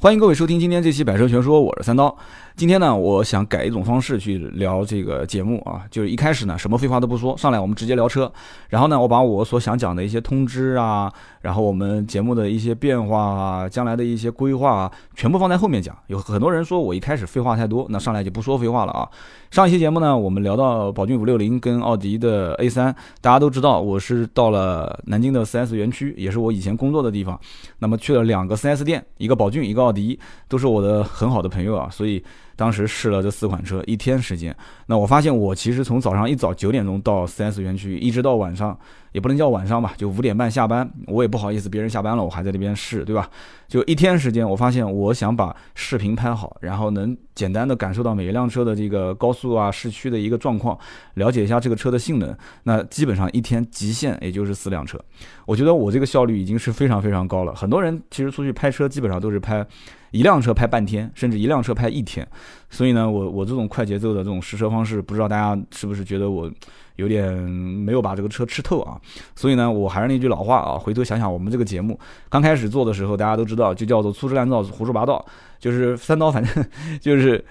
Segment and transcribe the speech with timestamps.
[0.00, 2.16] 欢迎各位收听今天这期《百车全说》，我是三刀。
[2.54, 8.32] 今天呢，我想改一种方式去聊这个节目啊，就是一开始呢，什么废话都不说，上来我们直接聊车。
[8.68, 15.96] 然后呢，我把我所想讲的一些通知啊，然后我们节目的一些变化啊，将来的一些规划啊，全部放在后面讲。
[16.06, 19.08] 有很多人说我一开始废话太多，那上来就不说废话了啊。
[19.50, 27.38] 上一期节目呢，我们聊到宝骏五六零跟奥迪的 A 三，大家都知道我是到了南京的 4S 园区，也是我以前工作的地方。
[27.78, 30.18] 那么去了两个 4S 店，一个宝骏，一个奥奥迪，
[30.48, 32.22] 都是我的很好的朋友啊，所以。
[32.58, 34.54] 当时试了这四款车一天时间，
[34.86, 38.76] 那我发现我其实从早上一早九点钟到 4S 园区，一直到晚上，
[39.12, 43.30] 也不能叫晚上吧，就五点半下班，我也不好意思别人下班了我还在那边试，对吧？
[43.68, 50.76] 就一天时间，我发现我想把视频拍好，然后能简单的感受到每一辆车的这个高速啊、市区的一个状况，
[51.14, 54.98] 了解一下这个车的性能，那基本上一天极限也就是四辆车。
[55.46, 57.54] 我觉得我这个效率已经是非常非常高了。
[57.54, 59.64] 很多人其实出去拍车基本上都是拍。
[60.10, 62.26] 一辆车拍半天，甚至一辆车拍一天，
[62.70, 66.50] 所以呢，我我这种快节奏的这种试车方式，不知道大家是不是觉得我
[66.96, 69.00] 有点没有把这个车吃透啊？
[69.36, 75.24] 所以呢，我还是那句老话啊，回头想想我们这个节目刚开始做的时候，大家都知道就叫做粗制滥造、胡说八道，
[75.58, 76.64] 就是三刀，反正
[77.00, 77.44] 就是。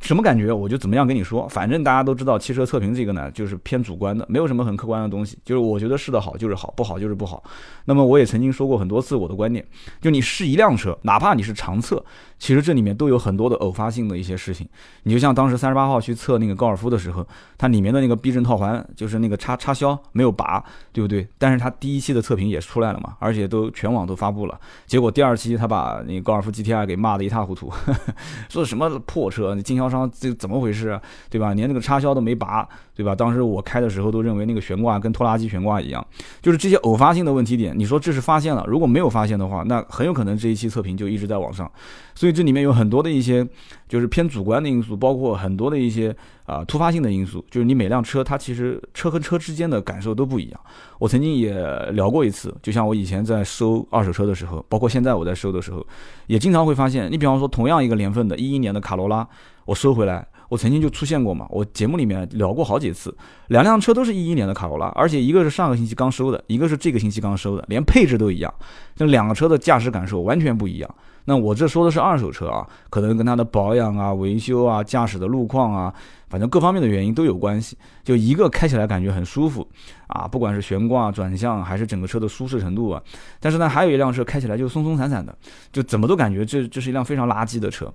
[0.00, 5.38] 什么感觉我就怎么样跟你说，反正大家都知道汽车测评这个呢，就是偏主观的，没有什么很客观的东西。
[5.44, 7.42] 就是我觉得试的好就是好，不好就是不好。
[7.84, 9.62] 那么我也曾经说过很多次我的观点，
[10.00, 12.02] 就你试一辆车，哪怕你是长测，
[12.38, 14.66] 其实这里面都有很多的偶发性的一些事情。
[15.02, 17.26] 你就像当时三十八号去测那个高尔夫的时候，
[17.58, 20.64] 它里面的那个避震套环就是那个插插销没有拔，
[20.94, 21.28] 对不对？
[21.36, 24.58] 但是它第一期的测评也出来了嘛，而且都全网都发布了。
[24.86, 27.70] 结果第二期他把那个高尔夫 GTI 给骂得一塌糊涂，
[28.48, 29.89] 说什么破车，你经销。
[29.90, 31.02] 商这怎么回事啊？
[31.28, 31.52] 对吧？
[31.54, 33.14] 连那个插销都没拔，对吧？
[33.14, 36.06] 当时我开的时候都认为那个悬挂跟拖拉机悬挂一样，
[36.40, 37.76] 就是这些偶发性的问题点。
[37.76, 41.70] 你说这是发现了，如果没有发现的话，那很有可能这一期测评就一直在网上。
[42.14, 43.46] 所以这里面有很多的一些
[43.88, 47.42] 就是偏主观的因素，包括很多的一些啊突发性的因素。
[47.50, 50.60] 就是你每辆车它其实车和车之间的感受都不一样。
[50.98, 51.54] 我曾经也
[51.92, 55.84] 聊过一次，就像我以前在收二手车的时候，包括现在我在收的时候，
[56.26, 59.26] 也经常会发现，你比方说同样一个年份的一一年的卡罗拉。
[59.70, 63.16] 我收回来，我曾经就出现过嘛，我节目里面聊过好几次，
[63.46, 68.52] 两辆车都是一一年的卡罗拉，而且一个是上个星期刚收的，一个是这个星期刚收的，连配置都一样，
[68.96, 70.94] 这两个车的驾驶感受完全不一样。
[71.24, 75.94] 那我这说的是二手车啊，可能跟它的保养啊、维修啊、驾驶的路况啊，
[76.28, 77.78] 反正各方面的原因都有关系。
[78.02, 79.64] 就一个开起来感觉很舒服
[80.08, 83.00] 啊，不管是悬挂、转向还是整个车的舒适程度啊，
[83.38, 85.32] 但是呢，还有一辆车开起来就松松散散的，
[85.70, 87.92] 就怎么都感觉这这是一辆非常垃圾的车。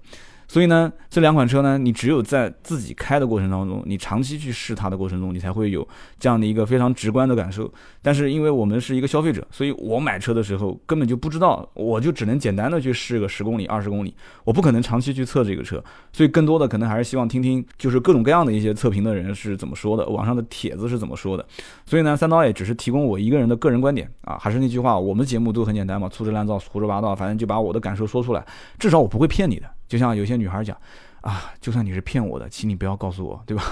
[0.48, 5.88] 所以呢，这两款车呢，你只有在自己开的过程当中，你长期去试它的过程中，你才会有
[6.20, 7.72] 这样的一个非常直观的感受。
[8.02, 14.14] 但是因为我们是一个消费者，所以我买车的时候根本就不知道，我就只能简单的去试个十公里、二十公里，
[14.44, 15.84] 我不可能长期去测这个车。
[16.14, 21.46] 所以更多的可能还是希望听听，就是各种各样的一些测评的人是怎么说的，网上的帖子是怎么说的。
[21.86, 28.46] 所以呢，三刀也只是提供我一个人的个人观点啊，还是那句话，我们节目都很简单嘛，粗制滥造、胡说八道，反正就把我的感受说出来，
[28.78, 29.75] 至少我不会骗你的。
[29.88, 30.76] 就像有些女孩讲，
[31.22, 33.64] 啊，就算你是骗我的，请你不要告诉我，对吧？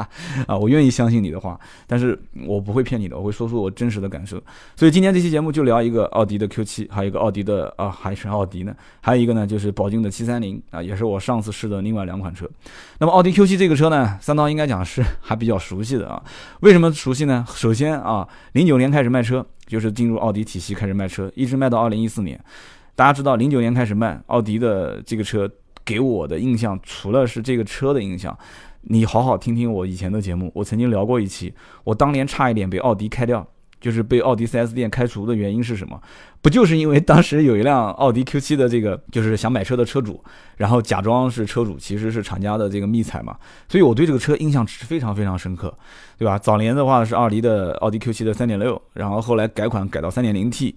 [0.48, 4.42] 啊，我愿意相信你的话，但是我不会骗你的，我会说出我真实的感受。
[4.74, 12.48] 所以今天这期节目就聊一个奥迪的 Q7，还有一个奥迪的啊，还是奥迪呢，还有一个呢就是宝骏的730啊，也是我上次试的另外两款车。
[12.98, 16.22] 那么奥迪 Q7 这个车呢，三刀应该讲是 还比较熟悉的啊。
[16.60, 17.44] 为什么熟悉呢？
[17.48, 22.42] 首先啊，零九年开始卖车，就是进入奥迪体系开始卖车，一直卖到二零一四年。
[22.94, 25.50] 大家知道零九年开始卖奥迪的这个车。
[25.84, 28.36] 给我的印象，除了是这个车的印象，
[28.82, 31.52] 你好好听听我以前的节目，我曾经聊过一期，
[31.84, 33.46] 我当年差一点被奥迪开掉，
[33.80, 36.00] 就是被奥迪 4S 店开除的原因是什么？
[36.40, 40.20] 不就是因为当时有一辆奥迪 Q7 的这个，就是想买车的车主，
[40.56, 43.36] 然后假装是车主，其实是厂家的这个密采嘛，
[43.68, 45.72] 所以我对这个车印象是非常非常深刻，
[46.18, 46.36] 对吧？
[46.36, 50.74] 早年的话是奥迪的奥迪 Q7 的3.6，然后后来改款改到 3.0T，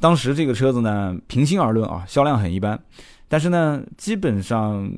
[0.00, 2.80] 当时这个车子呢，平心而论啊，销量很一般。
[3.28, 4.90] 但是呢，基本上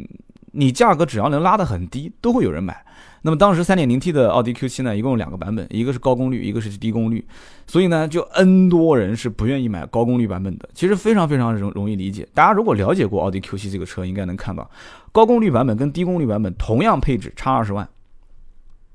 [0.53, 2.85] 你价格只要能拉得很低，都会有人买。
[3.23, 7.27] 那么当时三点零 T 的奥迪 Q 七呢，一共有两个版本，一个是高功率，一个是低功率。
[7.67, 10.69] 所以呢，就 N 多人是不愿意买高功率版本的。
[10.75, 14.71] 其实非常非常容容易理解，大家如果了解过奥迪 Q 七这个车，应该能看到，
[15.11, 17.89] 高功率版本跟低功率版本同样配置差二十万。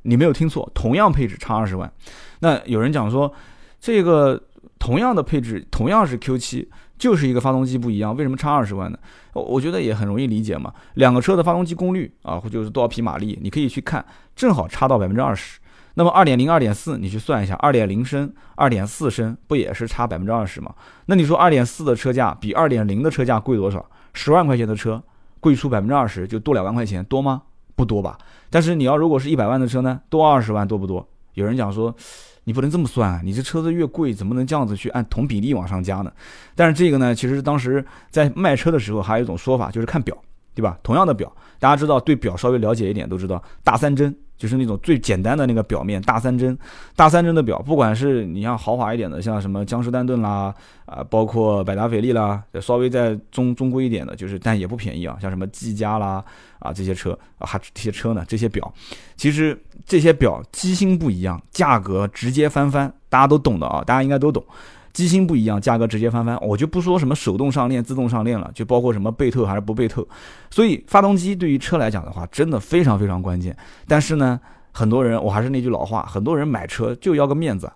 [0.04, 1.92] 你没有听错，同样配置差二十万。
[2.40, 3.34] 那有人讲说，
[3.82, 4.42] 这个
[4.80, 6.70] 同样的配置，同样是 Q 七。
[7.02, 8.98] 就是一个发动机不一样，为什么差二十万呢？
[9.34, 10.72] 我觉得也很容易理解嘛。
[10.94, 14.06] 两个车的发动机功率啊，或就是多少匹马力，你可以去看，
[14.36, 15.60] 正好差到百分之二十。
[15.96, 20.72] 那么二点零、二点四，你去算一下，二点零升、二点四升，不也是差百分之二十吗？
[21.08, 23.84] 那你说二点四的车价比二点零的车价贵多少？
[24.14, 25.02] 十万块钱的车
[25.40, 27.42] 贵出百分之二十，就多两万块钱，多吗？
[27.76, 28.16] 不多吧。
[28.52, 31.06] 但是你要如果是一百万的车呢，多二十万多不多？
[31.34, 31.96] 有人讲说，
[32.44, 36.12] 你不能这么算啊，你这车子越贵，怎么能这样子去按同比例往上加呢？
[36.56, 40.18] 但是这个呢，其实当时在卖车的时候还有一种说法，就是看表，
[40.54, 40.78] 对吧？
[40.84, 44.16] 同样的表，大家知道对表稍微了解一点都知道，大三针。
[44.38, 46.58] 就是那种最简单的那个表面大三针，
[46.96, 50.52] 大三针的表，不管是你像豪华一点的，像什么江诗丹顿啦，
[50.88, 56.26] 啊，包括百达翡丽啦，稍微再中中规一点的，就是但也不便宜啊，像什么技嘉啦，
[56.58, 58.74] 啊这些车啊还这些车呢，这些表，
[59.16, 59.56] 其实
[59.86, 64.44] 这些表机芯不一样，价格直接翻番，大家都懂的啊，大家应该都懂。
[64.94, 66.38] 机芯不一样，价格直接翻番。
[66.42, 70.08] 我就不说什么手动上链、自动上链了，就包括什么背透还是不背透。
[70.50, 73.56] 所以发动机对于车来讲的话，真的非常非常关键。
[73.88, 74.40] 但是呢，
[74.72, 77.72] 很多人，我还是那句老话，很多人买车就要个面子，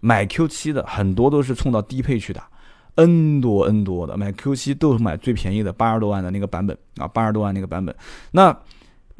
[0.00, 2.42] 买 Q7 的很多都是冲到低配去的
[2.94, 7.94] ，N 多 N 多的买 Q7 都是买最便宜的八十多万的那个版本啊，八十多万那个版本。
[8.30, 8.56] 那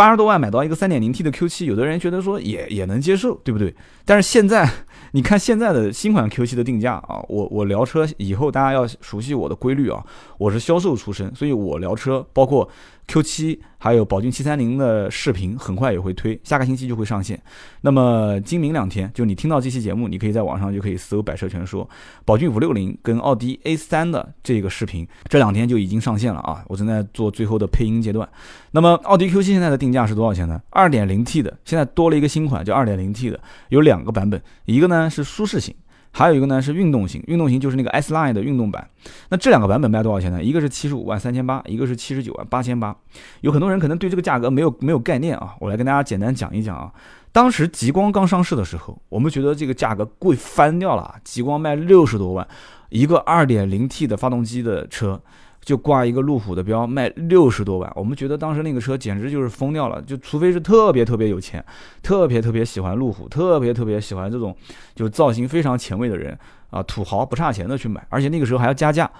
[0.01, 3.75] 八十多万买到一个三点零 T 的 Q 七有的人觉得说也也能接受，对不对？
[4.07, 4.67] 但是现在。
[5.13, 10.03] 你看现在的新款 Q 七的定价啊，我我聊车以后大家要熟悉我的规律啊，
[10.39, 12.67] 我是销售出身，所以我聊车包括。
[13.11, 17.41] Q7 还有宝骏七三零的视频很快也会推，下个星期就会上线。
[17.81, 21.89] 那么今明两天，就你听到这期节目，你可以在网上就可以搜“百车全说”，
[22.25, 26.65] 宝骏五六零跟奥迪 A3 的这个视频，这两天就已经上线了啊！
[26.69, 28.29] 我正在做最后的配音阶段。
[28.71, 30.63] 那么奥迪 Q7 现在的定价是多少钱呢？
[30.71, 33.41] 二点零 T 的，现在多了一个新款叫二点零 T 的，
[33.71, 35.75] 有两个版本，一个呢是舒适型。
[36.13, 38.89] 还有一个呢是运动型，运动型就是那个 S Line 的运动版。
[39.29, 40.43] 那这两个版本卖多少钱呢？
[40.43, 42.97] 一个是七十五万三千八，一个是七十九万八千八。
[43.43, 46.93] 有很多人可能对这个价格没有没有概念啊，我来跟大家简单讲一讲啊。
[47.33, 52.47] 当时极光刚上市的时候，我们觉得这个价格贵翻掉了，极光卖六十多万，
[52.89, 55.23] 一个二点零 T 的发动机的车。
[55.63, 60.01] 就挂一个路虎的标，卖六十多万，我们觉得当时那个车简直就是疯掉了。
[60.03, 61.65] 就除非是特别特别有钱，
[62.03, 64.57] 特别特别喜欢路虎，特别特别喜欢这种
[64.95, 66.37] 就造型非常前卫的人
[66.71, 69.11] 啊，土豪不差钱的去买，而且那个时候还要加价，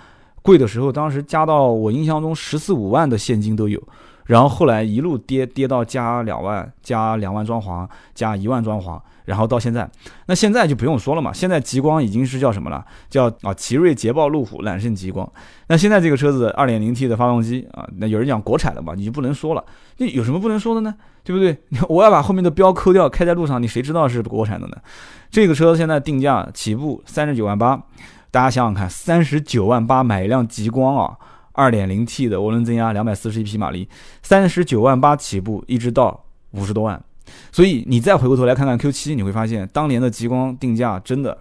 [0.43, 3.81] 贵的时候当时加到我印象中十四五万的现金都有。
[4.27, 9.91] 然后后来一路跌跌到加两万，加两万装潢，加一万装潢，然后到现在，
[10.27, 11.33] 那现在就不用说了嘛。
[11.33, 12.85] 现在极光已经是叫什么了？
[13.09, 15.31] 叫啊，奇瑞、捷豹、路虎、揽胜、极光。
[15.67, 19.65] 那现在这个车子二点零 T 的发动机啊，那有人讲国产的嘛，你就不能说了。
[19.99, 20.95] 那有什么不能说的呢？
[21.23, 21.57] 对不对？
[21.89, 24.77] 我要把后面的标抠掉，开在路上，你谁知道是国产的呢？
[25.31, 27.77] 这个车现在定价起步三十九万八，
[28.31, 31.17] 大家想想看，三十九万八买一辆极光啊！
[31.53, 33.89] 二点零 T 的涡轮增压，两百四十一匹马力，
[34.23, 37.03] 三十九万八起步，一直到五十多万。
[37.53, 41.37] 所以你再回过头来看看 Q7，你会发现当年的极光定价真的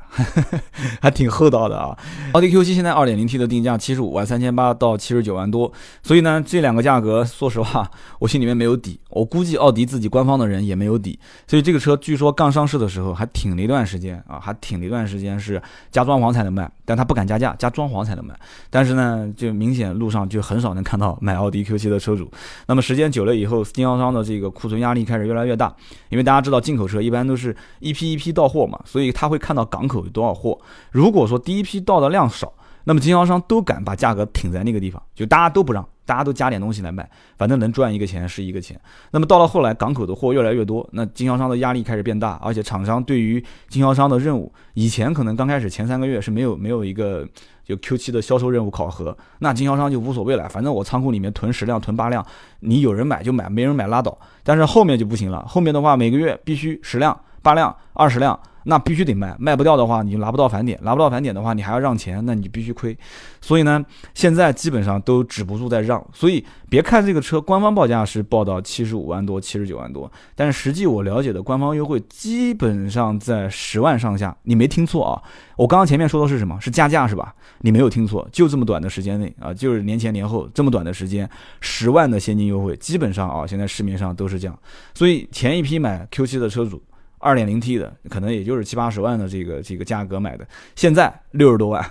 [1.02, 1.98] 还挺厚道的啊。
[2.34, 5.72] 奥迪 Q7 现在 2.0T 的定价七十五万三千八到七十九万多，
[6.04, 7.90] 所以呢这两个价格，说实话
[8.20, 11.20] 我心里面没有底，我估计奥迪自己官方的人也没有底。
[11.48, 18.34] 所以这个车据说刚上市的时候还挺了一段时间啊，还挺了一段时间是加装潢才能卖，但他不敢加价，加装潢才能卖。
[18.70, 22.30] 但是呢，就明显路上就很少能看到买奥迪 Q7 的车主。
[22.68, 25.74] 那么时间久了以后，经销商的这个库存压力开始越来越大。
[26.10, 30.60] 因为大家知道进口车一般都是一批一批到货嘛，所以他会看到港口有多少货。
[30.92, 32.54] 如果说第一批到的量少，
[32.84, 38.80] 那么经销商都敢把价格挺在那个地方，就大家都不让，大家都加点东西来卖，反正能赚一个钱是一个钱。
[39.12, 47.28] 那么到了后来，港口的货越来越多，那经销商的压力开始变大，而且厂商对于经销商的任务，以前可能刚开始前三个月是没有没有一个。
[47.70, 52.26] 有 Q 七的销售任务考核，那经销商就无所谓了，反正我仓库里面囤十辆、囤八辆，
[52.62, 54.18] 你有人买就买，没人买拉倒。
[54.44, 58.38] 但是后面就不行了，后面的话每个月必须十辆、八辆、二十辆。
[58.70, 62.96] 那必须得卖，卖不掉的话，你就拿不到返点，拿不到返点的话，你还要让钱，那你必须亏。
[63.42, 63.84] 所以呢，
[64.14, 66.06] 现在基本上都止不住在让。
[66.14, 74.38] 所以别看这个车官方报价是报到七十五万多、七十九万多，但是实际我了解的官方优惠基本上在十万上下。
[74.44, 75.22] 你没听错啊，
[75.58, 76.56] 我刚刚前面说的是什么？
[76.62, 77.34] 是加价是吧？
[77.62, 81.28] 你没有听错，就这么短的时间内啊，就是年前年后这么短的时间，
[81.60, 84.56] 十万的现金优惠，基本上啊，现在市面上都是这样。
[84.94, 86.80] 所以前一批买 Q7 的车主。
[87.20, 91.86] 二点零 T 的可能也就是七八十万的这个这个价格买的，现在六十多万，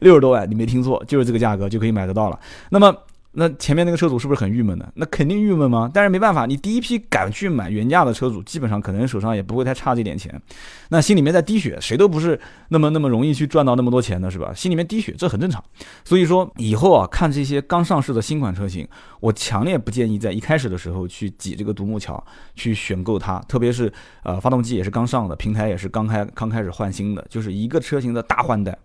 [0.00, 2.38] 六十多万，你没听错，就是这个价格就可以买得到了。
[2.70, 2.96] 那么
[3.32, 4.88] 那前面那个车主是不是很郁闷呢？
[4.94, 5.88] 那肯定郁闷吗？
[5.92, 10.40] 但是没办法，你第一批敢去买原价的车主，基本上可能手上也不会太差这点钱，
[10.88, 12.40] 那心里面在滴血，谁都不是
[12.70, 14.52] 那么那么容易去赚到那么多钱的，是吧？
[14.54, 15.62] 心里面滴血，这很正常。
[16.04, 18.88] 所以说以后啊，看这些刚上市的新款车型，
[19.20, 22.22] 我强烈不建议在一开始的时候去挤这个独木桥
[22.54, 28.76] 去选购它，特别是呃发动机也是刚上的，平台也是刚开刚开始换新的，就是一个车型的大换代。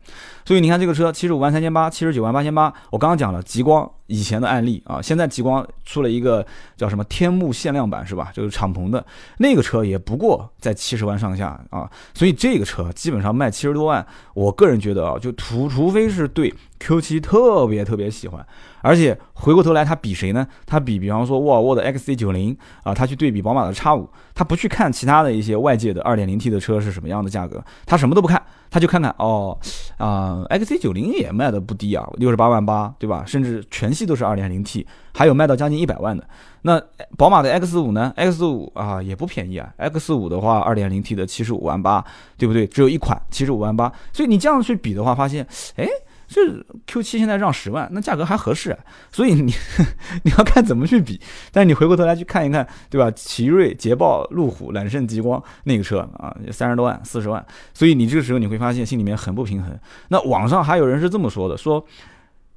[0.46, 3.90] 所以你看这个车七十五万三千八，七十九万八千八，我刚刚讲了极光。
[4.08, 8.32] 以前的案例啊，现在极光出了一个叫什么天幕限量版是吧？
[8.34, 9.04] 就是敞篷的
[9.38, 18.46] 那个车也不过在七十万上下啊，所以这个车基本上卖七十多万，我个人觉得啊，就除除非是对 Q7 特别特别喜欢，
[18.82, 20.46] 而且回过头来他比谁呢？
[20.66, 28.42] 他比比方说沃尔沃的 XC90 啊，他去对比宝马的 X5，他不去看其他的一些外界的 2.0T 的车是什么样的价格，他什么都不看。
[28.70, 29.56] 他就看看哦，
[29.98, 33.24] 啊，XC 九零也卖的不低啊，六十八万八，对吧？
[33.24, 36.28] 甚至全系都是二点零 T，还有卖到将近一百万的。
[36.64, 36.82] 那
[37.16, 42.04] 宝马的 X 五呢？X 五啊也不便宜啊，X 五的话二点零 T 的七十五万八，
[42.36, 42.66] 对不对？
[42.66, 45.88] 只有一款七十五万八，所以你这样去比的话，发现，哎。
[46.34, 48.80] 这 Q 七现在让十万，那价格还合适，啊
[49.12, 49.54] 所以你
[50.24, 51.22] 你要看怎么去比。
[51.52, 53.12] 但是你回过头来去看一看，对吧？
[53.12, 59.80] 奇瑞、捷豹、路虎、揽胜、极光那个车啊，三十多万、四十万，所以你这个时候你会发现心里面很不平衡。
[60.10, 61.86] 那网上还有人是这么说的，说，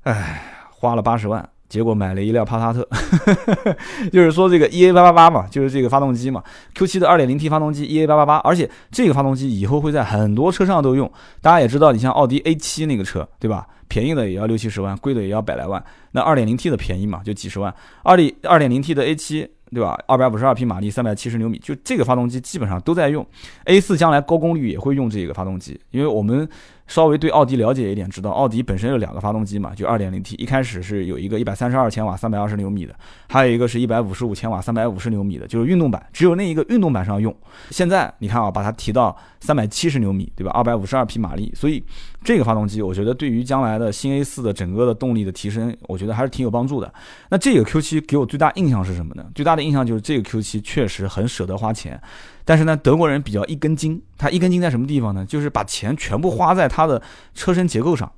[0.03, 1.47] 哎，花了八十万。
[1.69, 2.89] 结果买了一辆帕萨特，
[4.13, 6.43] 就是说这个 E A 八八八嘛，就是这个发动机嘛
[6.75, 11.11] ，Q 七的二点零 T 发动机 E A 八八八，而且这个发动机以后会在很多车上都用。
[11.41, 13.67] 大家也知道，你像奥迪 A 七那个车，对吧？
[13.89, 15.83] 便宜的也要六七十万，贵的也要百来万。
[16.13, 17.73] 那二点零 T 的便宜嘛，就几十万。
[18.03, 19.49] 二点二点零 T 的 A 七。
[19.75, 19.99] 对吧？
[20.07, 23.27] 二百五十二匹马力，三百七十牛米，就这个发动机基本上都在用。
[23.65, 26.49] A 四将来高功率也会用这个发动机，因为我们
[26.87, 32.95] 稍微对奥迪了解一点，知道奥迪本身有两个发动机嘛，就二点零 T，一开始是有一个一百三十二千瓦，三百二十牛米的，
[33.29, 37.35] 还有一个是一百五十五千瓦，三百五十牛米的，就是运动版，只有那一个运动版上用。
[37.71, 40.51] 现在你看啊，把它提到三百七十牛米，对吧？
[40.53, 41.83] 二百五十二匹马力，所以
[42.23, 46.93] 这个发动机，我觉得对于将来的新 A 四的整个的动力的提升，我觉得还是挺有帮助的。
[47.31, 49.27] 那这个 Q 七给我最大印象是什么呢？
[49.35, 52.01] 最大的印象就是这个 Q 七确实很舍得花钱，
[52.47, 55.27] 但是呢，德国人比较一根筋，他一根筋在什么地方呢？
[55.27, 57.03] 就是把钱全部花在他的
[57.35, 58.11] 车身结构上。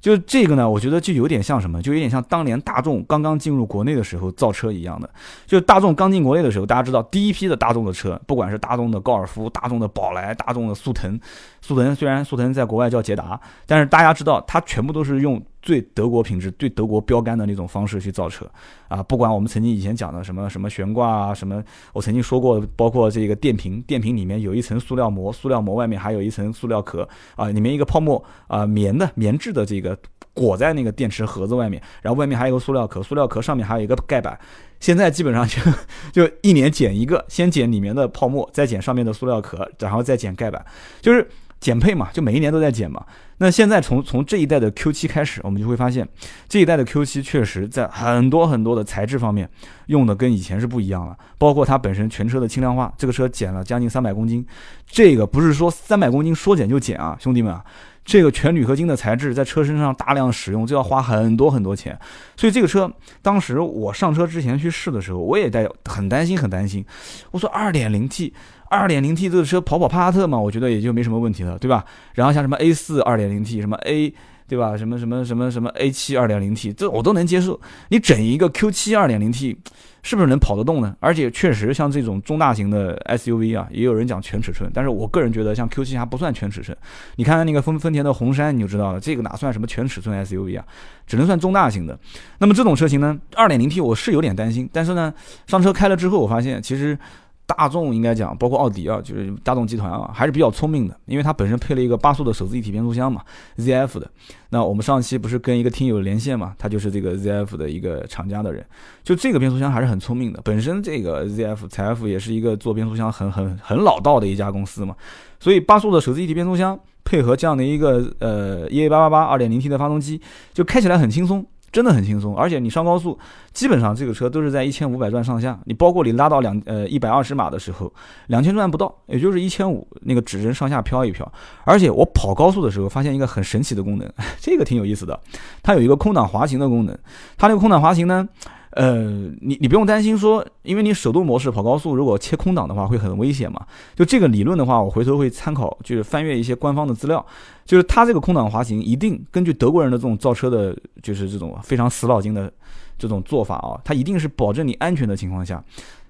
[0.00, 5.10] 就这个呢，我觉得就有点像什么，就有点像当年大众刚刚进入国内的时候造车一样的。
[5.46, 11.18] 就大众刚进国内的时候，大家知道第一批的大众的车，不管是大众的高尔夫、大众的宝来、大众的速腾，
[11.60, 15.42] 速腾虽然速腾在国外叫捷达，但是大家知道它全部都是用。
[15.64, 18.46] 最德国品质、最德国标杆的那种方式去造车，
[18.86, 29.98] 啊，不管我们曾经以前讲的什么什么悬挂啊，什么我曾经说过，包括这个电瓶，电瓶里面有一层塑料膜，塑料膜外面还有一层塑料壳，啊，里面一个泡沫啊，棉的棉质的这个
[30.34, 34.38] 裹在那个电池盒子外面，然后外面还有个塑料壳，塑料壳上面还有一个盖板。
[34.80, 35.62] 现在基本上就
[36.12, 40.62] 就一年剪一个，先剪里面的泡沫，再剪上面的塑料壳，然后再剪盖板，
[41.00, 41.26] 就是
[41.64, 43.02] 减配嘛，就每一年都在减嘛。
[43.38, 46.06] 那现在从从这一代的 Q7 开始，我们就会发现，
[46.46, 49.48] 这一代的 Q7 确实在很多很多的材质方面
[49.86, 54.46] 用的跟以前是不一样了，包括它本身全车的轻量化，这个车减了将近三百公斤，
[54.86, 57.64] 这个不是说三百公斤说减就减啊，兄弟们啊，
[58.04, 61.98] 这个全铝合金的材质在车身上大量使用，就要花很多很多钱，
[62.36, 62.92] 所以这个车
[63.22, 66.84] 当时我上车之前去试的时候，我也在很担心很担心，
[67.30, 68.32] 我说二点零 T
[68.70, 68.84] 点零 T。
[68.84, 71.84] 二点零 T 这个车跑跑帕萨特嘛，我觉得也就没什么问题了，对吧？
[72.14, 74.12] 然后像什么 A 四二点零 T，什么 A，
[74.48, 74.76] 对吧？
[74.76, 77.60] 什么什么什么什么 A 七二点零 T，这我都能接受。
[77.88, 79.56] 你整一个 Q 七二点零 T，
[80.02, 80.96] 是不是能跑得动呢？
[81.00, 86.76] 而且确实像这种中大型的 SUV 啊，也有人讲全尺寸，但是我个人觉得像 Q 七还不算全尺寸。
[87.16, 90.64] 你看看那个丰丰田的红杉，你就知道了，这个哪算什么全尺寸 SUV 啊？
[91.06, 91.98] 只能算中大型的。
[92.38, 95.12] 那么这种车型呢，二点零 T 我是有点担心，但是呢，
[95.46, 96.98] 上车开了之后，我发现其实。
[97.46, 103.22] 大众应该讲，包括奥迪啊，就是大众集团啊，还是比较聪明的，因为它本身配了一个八速的手自一体变速箱嘛
[103.58, 104.10] ，ZF 的。
[104.48, 108.64] 那我们上期不是跟一个听友连线嘛，他就是这个 ZF 的一个厂家的人，
[109.02, 110.40] 就这个变速箱还是很聪明的。
[110.42, 114.96] 本身这个 ZF 采 F 也是一个做变速箱很很很老道的一家公司嘛，
[115.38, 120.20] 所以八速的手自一体变速箱配合这样的一个呃 EA888 2.0T 的发动机，
[120.52, 121.44] 就开起来很轻松。
[121.74, 123.18] 真的很轻松，而且你上高速，
[123.52, 125.58] 基本上这个车都是在一千五百转上下。
[125.64, 127.92] 你包括你拉到两呃一百二十码的时候，
[128.28, 131.30] 两千转不到，也就是一千五，那个指针上下飘一飘。
[131.64, 135.18] 而且我跑高速的时候，发现一个很神奇的功能， 这个挺有意思的，
[135.64, 136.96] 它有一个空档滑行的功能。
[137.36, 138.28] 它那个空档滑行呢？
[138.74, 139.04] 呃，
[139.40, 143.64] 你你不用担心说，因为你手动模式跑高速，如果切空挡的话会很危险嘛。
[143.94, 147.24] 就这个理论的话，我回头会参考，就是翻阅一些官方的资料，
[147.64, 152.52] 就是它这个空挡滑行一定根据德国人的这种造车的，就是这种非常死脑筋的
[152.98, 155.62] 这种做法啊，它一定是保证你安全的情况下，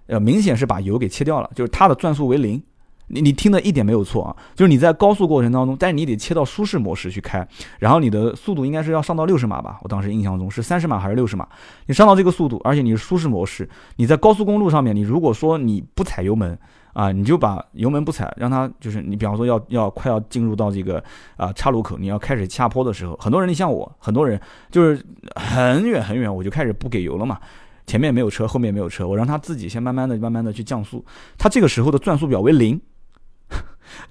[0.06, 2.62] 呃，明显是把油给切掉了，就是它的转速为零。
[3.09, 7.47] 你你听的一点没有错啊，就是你在高速过程当中，但是你得切到舒适模式去开，
[7.79, 9.79] 然后你的速度应该是要上到六十码吧？
[9.83, 11.47] 我当时印象中是三十码还是六十码？
[11.87, 16.59] 你上到这个速度，而且你是舒适模式，你在高速公路上面，你如果说你不踩油门
[16.95, 21.03] 啊，你就把油门不踩，让它就是你比方说要要快要进入到这个
[21.37, 27.39] 啊岔路口，你要开始下坡的时候，很多人你像我，很多人就是很远很远我就开始不给油了嘛，
[27.87, 31.05] 前面没有车，后面没有车，我让他自己先慢慢的慢慢的去降速，
[31.37, 32.81] 他这个时候的转速表为零。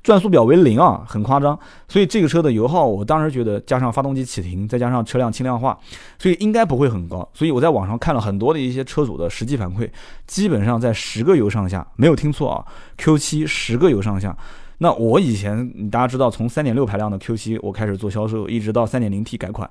[0.01, 5.77] 转速表为零啊，很夸张，所以这个车的油耗，我当时觉得加上发动机启停，再加上车辆轻量化，
[6.17, 7.27] 所以应该不会很高。
[7.33, 9.89] 所以我在网上看了很多的一些车主的实际反馈，
[10.27, 12.65] 基本上在十个油上下，没有听错啊
[12.97, 14.35] ，Q 七十个油上下。
[14.79, 19.69] 那我以前大家知道，从三点六排量的 Q 七我开始做销售，一直到三点零 T 改款，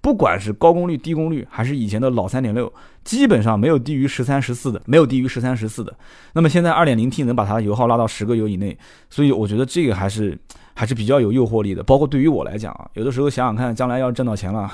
[0.00, 5.94] 不管是高功率、低功率，还是以前的老三点六，基本上没有低于十三、十四的，没有低于十三、十四的。
[6.32, 8.76] 那么现在二点零 T 能把它油耗拉到十个油以内，
[9.10, 10.38] 所以我觉得这个还是
[10.74, 11.82] 还是比较有诱惑力的。
[11.82, 14.70] 包括对于我来讲啊，有的时候想想看，将来要挣到钱了，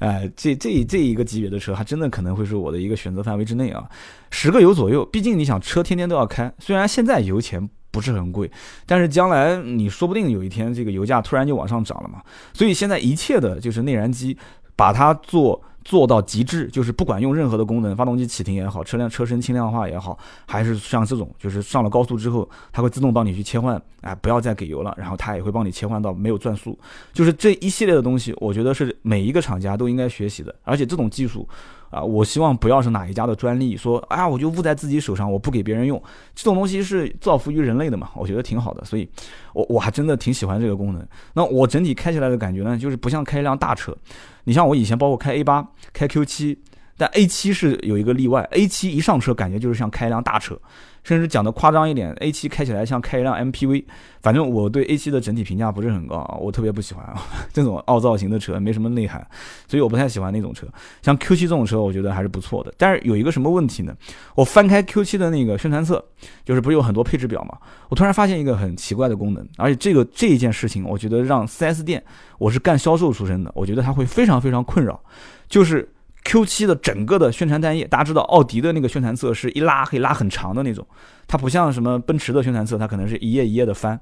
[0.00, 3.84] 哎，这这这一个级别的车，还真的可能会是我的一个选择范围之内啊。
[4.30, 7.68] 十个油左右，毕竟你想车天天都要开，虽然现在油钱。
[7.88, 8.50] 不是很贵，
[8.84, 12.20] 但是将来你说不定有一天这个油价突然就往上涨了嘛，
[12.52, 14.36] 所以现在一切的就是内燃机，
[14.74, 26.76] 把它做做到极致，就是不管用任何的功能，发动机启停也好，车辆车身轻量化也好，还是像这种，就是上了高速之后，它会自动帮你去切换，哎，不要再给油了，然后它也会帮你切换到没有转速，
[27.12, 31.48] 就是这一系列的东西，我觉得是每一个厂家都应该学习的，而且这种技术。
[31.88, 36.02] 啊，我希望不要是哪一家的专利，说啊，我就捂在自己手上，我不给别人用，
[36.34, 38.10] 这种东西是造福于人类的嘛？
[38.16, 39.08] 我觉得挺好的，所以，
[39.54, 41.06] 我我还真的挺喜欢这个功能。
[41.32, 43.96] 那我整体开起来的感觉呢，就是不像开一辆大车。
[44.42, 46.58] 你像我以前包括开 A 八、开 Q 七，
[46.96, 50.58] 但 A 七是有一个例外，A 七一上车感觉就是像开一辆大车。
[51.04, 53.84] 甚至讲的夸张一点，A 七开起来像开一辆 MPV，
[54.22, 57.22] 反正我对 A 七的整体评价不是很高啊，我特别不喜欢啊
[57.54, 59.24] 这种凹造型的车，没什么内涵，
[59.68, 60.66] 所以我不太喜欢那种车。
[61.02, 62.74] 像 Q 七这种车，我觉得还是不错的。
[62.76, 63.94] 但是有一个什么问题呢？
[64.34, 66.04] 我翻开 Q 七的那个宣传册，
[66.44, 67.56] 就是不是有很多配置表嘛？
[67.88, 72.02] 我突然发现一个很奇怪的功能，而且这个这一件事情，我觉得让 4S 店，
[72.38, 75.00] 我是干销售出身的，我觉得他会非常非常困扰，
[75.48, 75.88] 就是。
[76.26, 80.84] Q 七的整个的宣传单页，大家知道奥迪的那个宣传册是一拉可以拉很长的那种，
[81.28, 83.98] 它不像什么奔驰的宣传册，它可能是一页一页的翻。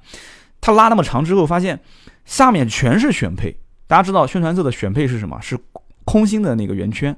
[0.62, 1.78] 它拉那么长之后，发现
[2.24, 3.54] 下面全是选配。
[3.86, 5.38] 大家知道宣传册的选配是什么？
[5.42, 5.58] 是
[6.06, 7.14] 空心的那个圆圈，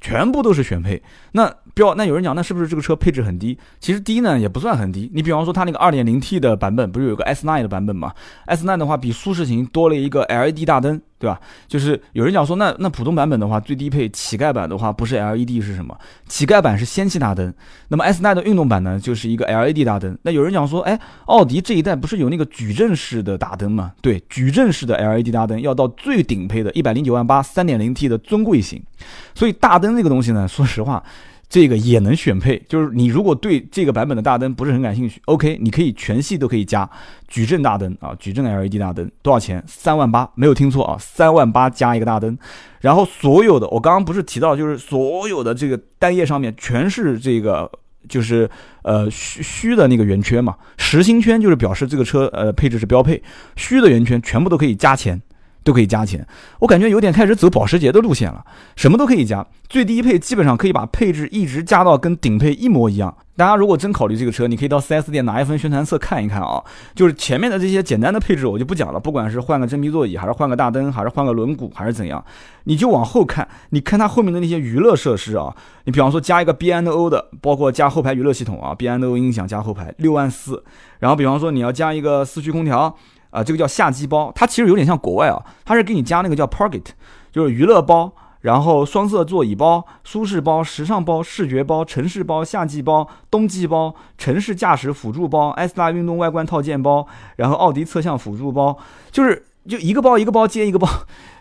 [0.00, 1.02] 全部都是选配。
[1.32, 3.58] 那标那有人讲，那是不是这个车配置很低？
[3.78, 5.10] 其实低呢也不算很低。
[5.14, 8.12] 你比方说它那个 2.0T 的版本，不是有个 S9 的版本吗
[8.46, 11.00] ？S9 的话比舒适型多了一个 LED 大灯。
[11.20, 11.40] 对吧？
[11.66, 15.98] 就是有人讲说，那那普通版本的话，最低配乞丐版的话，不是 LED 是什么？
[16.28, 17.52] 乞丐版是氙气大灯。
[17.88, 20.16] 那么 S9 的运动版呢，就是一个 LED 大灯。
[20.22, 23.90] 那有人讲说，哎，奥迪这一代不是有那个矩阵式的大灯吗？
[24.00, 28.80] 对，矩阵式的 LED 大灯要到最顶配的一百零九万八三点零 T 的尊贵型。
[29.34, 31.02] 所以大灯这个东西呢， 说实话。
[31.50, 36.86] 这个也能选配，就是你如果对这个版本的大灯不是很感兴趣，OK，你可以全系都可以加
[37.26, 39.64] 矩阵大灯啊，矩阵 LED 大灯多少钱？
[39.66, 42.36] 三万八，没有听错啊，三万八加一个大灯。
[42.82, 47.70] 然后所有的我刚刚不是提到，就是所有的这个单页上面全是这个，
[48.06, 48.46] 就是
[48.82, 53.22] 呃虚虚的那个圆圈嘛，实心圈就是表示这个车呃配置是标配，
[53.56, 55.18] 虚的圆圈全部都可以加钱。
[55.68, 56.26] 都可以加钱，
[56.60, 58.42] 我感觉有点开始走保时捷的路线了，
[58.74, 63.14] 什么都可以加，最低配基本上可以把配置一直加到跟顶配一模一样。
[63.36, 72.24] 大家如果真考虑这个车，你可以到 4S 店拿一份宣传册看一看啊，就是前面的这些简单的配置我就不讲了，不管是换个真皮座椅，还是换个大灯，还是换个轮毂，还是怎样，
[72.64, 75.54] 你就往后看，你看它后面的那些娱乐设施啊，
[75.84, 80.64] 你比方说加一个 B&O 的，包括加后排娱乐系统啊，B&O 音响加后排六万四，
[81.00, 82.96] 然后比方说你要加一个四驱空调。
[83.30, 86.84] 啊，这个叫下机包，它其实有点像国外啊，它是给你加那个叫 Pocket，
[87.30, 98.78] 就是娱乐包，然后双色座椅包、舒适包、时尚包、视觉包、城市包、夏季包、冬季包、城市驾驶辅助包、S 大运动外观套件包，然后奥迪侧向辅助包，
[99.10, 100.88] 就是就一个包一个包接一个包，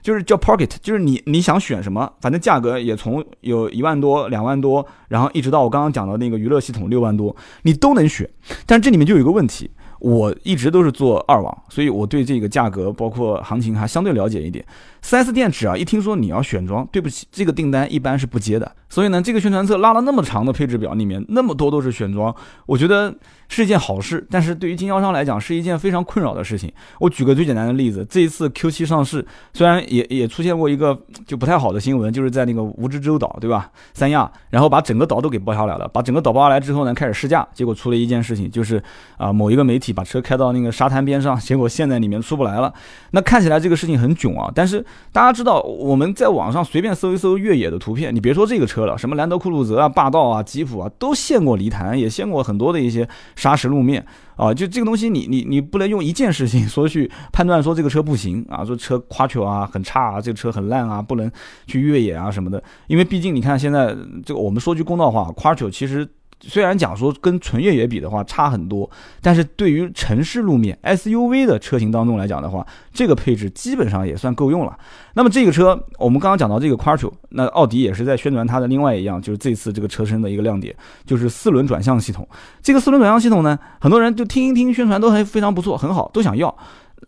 [0.02, 8.30] 就是叫 Pocket，就是你你想选什么，反正价格也从有一万多、两万多，然后一直到我刚刚讲的那个娱乐系统六万多，你都能选，
[8.66, 9.72] 但这里面就有一个问题。
[10.00, 14.64] 我一直都是做二网，所以我对这个价格包括行情还相对了解一点。
[15.02, 18.70] 四 S 店只要一听说你要选装，对不起，这个订单一般是不接的。
[18.90, 22.34] 所以呢，这个宣传册拉了那么长的配置表，里面那么多都是选装，
[22.66, 23.14] 我觉得
[23.50, 24.26] 是一件好事。
[24.30, 26.72] 但是对于经销商来讲，是一件非常困扰的事情。
[27.00, 33.70] 我举个最简单的例子，这一次 Q7 上市，虽然也也出现过一个就不太好的新闻，就是在那个蜈支洲岛，对吧？
[33.94, 38.82] 三亚，然后把整个岛都给包下来了，把整个岛包下来之后呢，开始试驾，结果出了一件事情，就是
[39.18, 42.74] 啊，某一个媒体把车开到那个沙滩边上，结果陷在里面出不来了。
[43.12, 45.62] 那看起来这个事情很囧啊，但是大家知道。
[45.78, 54.54] 我们在网上随便搜一搜越野的图片，你别说这个车了，什么兰德酷路泽啊、霸道啊、吉普啊，都陷过泥潭，也陷过很多的一些砂石路面啊。
[54.54, 61.32] 就这个东西，你你你不能用一件事情说去判断说这个车不行啊，说车夸球啊很差啊，这个车很烂啊，不能
[61.68, 62.62] 去越野啊什么的。
[62.88, 63.96] 因为毕竟你看现在
[64.26, 66.06] 这个，我们说句公道话，夸球其实。
[66.40, 68.90] 虽然讲说跟纯越野比的话差很多，
[69.22, 74.78] 但是对于城市路面 SUV 的车型当中来讲的话，这个配置基本上也算够用了。
[75.14, 82.28] 那么这个车，我们刚刚讲到这个 Quattro，那奥迪也是在宣传它的另外一样，就是这次这个车身的一个亮点，就是四轮转向系统。
[82.62, 86.56] 这个四轮转向系统呢，很多人就听一听宣传都还非常不错，很好，都想要。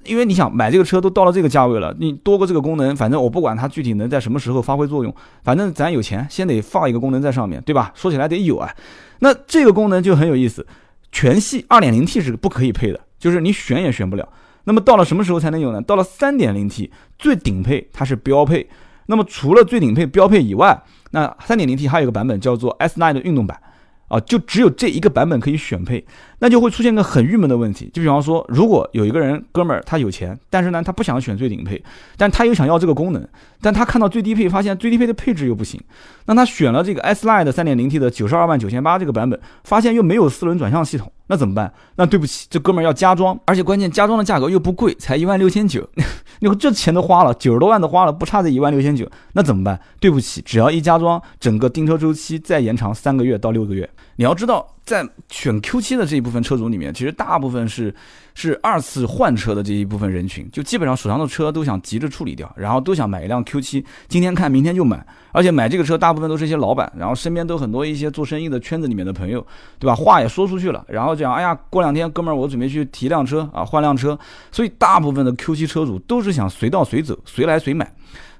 [0.05, 7.91] 因为你想买这个车都到了这个价位了，你多个这个功能，反正我不管它具体能在什么时候发挥作用，反正咱有钱，先得放一个功能在上面对吧？
[7.95, 8.73] 说起来得有啊。
[9.19, 10.65] 那这个功能就很有意思，
[11.11, 14.27] 全系 2.0T 是不可以配的，就是你选也选不了。
[14.65, 15.81] 那么到了什么时候才能有呢？
[15.81, 18.69] 到了 3.0T 最顶配它是标配。
[19.07, 20.79] 那么除了最顶配标配以外，
[21.11, 23.59] 那 3.0T 还有一个版本叫做 S9 的运动版。
[24.09, 26.03] 啊，就只有这一个版本可以选配，
[26.39, 27.89] 那就会出现个很郁闷的问题。
[27.93, 31.81] 就比方说，如果有一个人哥们儿他有钱，但是呢他不想选最顶配，
[32.17, 33.25] 但他又想要这个功能，
[33.61, 35.79] 但他看到最低配，发现最低配的配置又不行，
[36.25, 41.71] 那他选了这个 S Line 的 3.0T 的九十二万九千八这个版本，发现又没有四轮转向系统，那怎么办？
[41.95, 45.87] 那对不起，这哥们儿要加装，而且关键加装的价格又不贵，才一万六千九，
[46.41, 49.79] 你说这钱都花了，九十多万都花了，不差这一万六千九，那怎么办？
[49.99, 53.87] 对不起，只要一加装，整个订车周期再延长三个月到六个月。
[54.19, 57.95] 你要知道，在选 Q7 的这一部分车主里面，其实大部分是
[58.33, 69.39] 是二次换车的这一部分人群，就基本上手上的车都想急着处理掉，然后都想买一辆 Q7，今天看明天就买，而且买这个车大部分都是一些老板，然后身边都很多一些做生意的圈子里面的朋友，
[69.79, 69.95] 对吧？
[69.95, 74.19] 话也说出去了，然后讲，哎呀，过两天哥们儿我准备去提辆车啊，换辆车，
[74.51, 77.89] 所以大部分的 Q7 车主都是想随到随走，随来随买。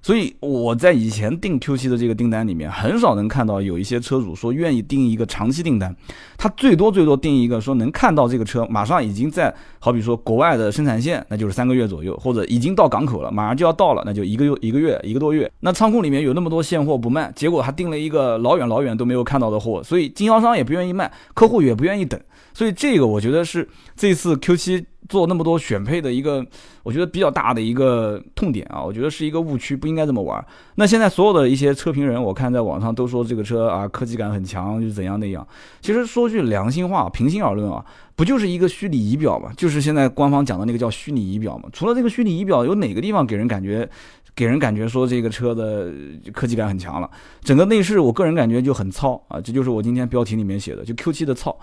[0.02, 5.96] 所以我在以前订 Q7 的这个订单里面，很少能看到有一些车主说愿意订一个长期订单，
[6.38, 15.52] 他最多最多订一个说能看到这个车马上已经在，好比说国外的生产线，那就是三个月左右，或者已经到港口了，马上就要到了，那就一个月一个月一个多月。
[15.60, 22.20] 那仓库里面有那么多现货不卖，结果还订了一个老远老远都没有看到的货，所以经销商也不愿意卖，客户也不愿意等。
[22.54, 26.46] 所以这个我觉得是这次 Q7 做那么多选配的一个，
[26.84, 30.46] 我觉得比较大的一个痛点啊，我觉得是一个误区，不应该这么玩。
[30.76, 35.48] 那现在所有的一些车评人，我看在网上都说这个车啊科技感很强，就怎样那样。
[35.82, 37.84] 其实说句良心话，平心而论啊，
[38.16, 39.52] 不就是一个虚拟仪表嘛？
[39.58, 41.68] 就是现在官方讲的那个叫虚拟仪表嘛。
[41.74, 43.90] 除了这个虚拟仪表，有哪个地方给人感觉，
[44.36, 45.92] 给人感觉说这个车的
[46.32, 47.10] 科技感很强了？
[47.42, 51.58] 整个内饰，我个人感觉就很糙啊，这就是我今天标题里面写的，就 Q7 的糙。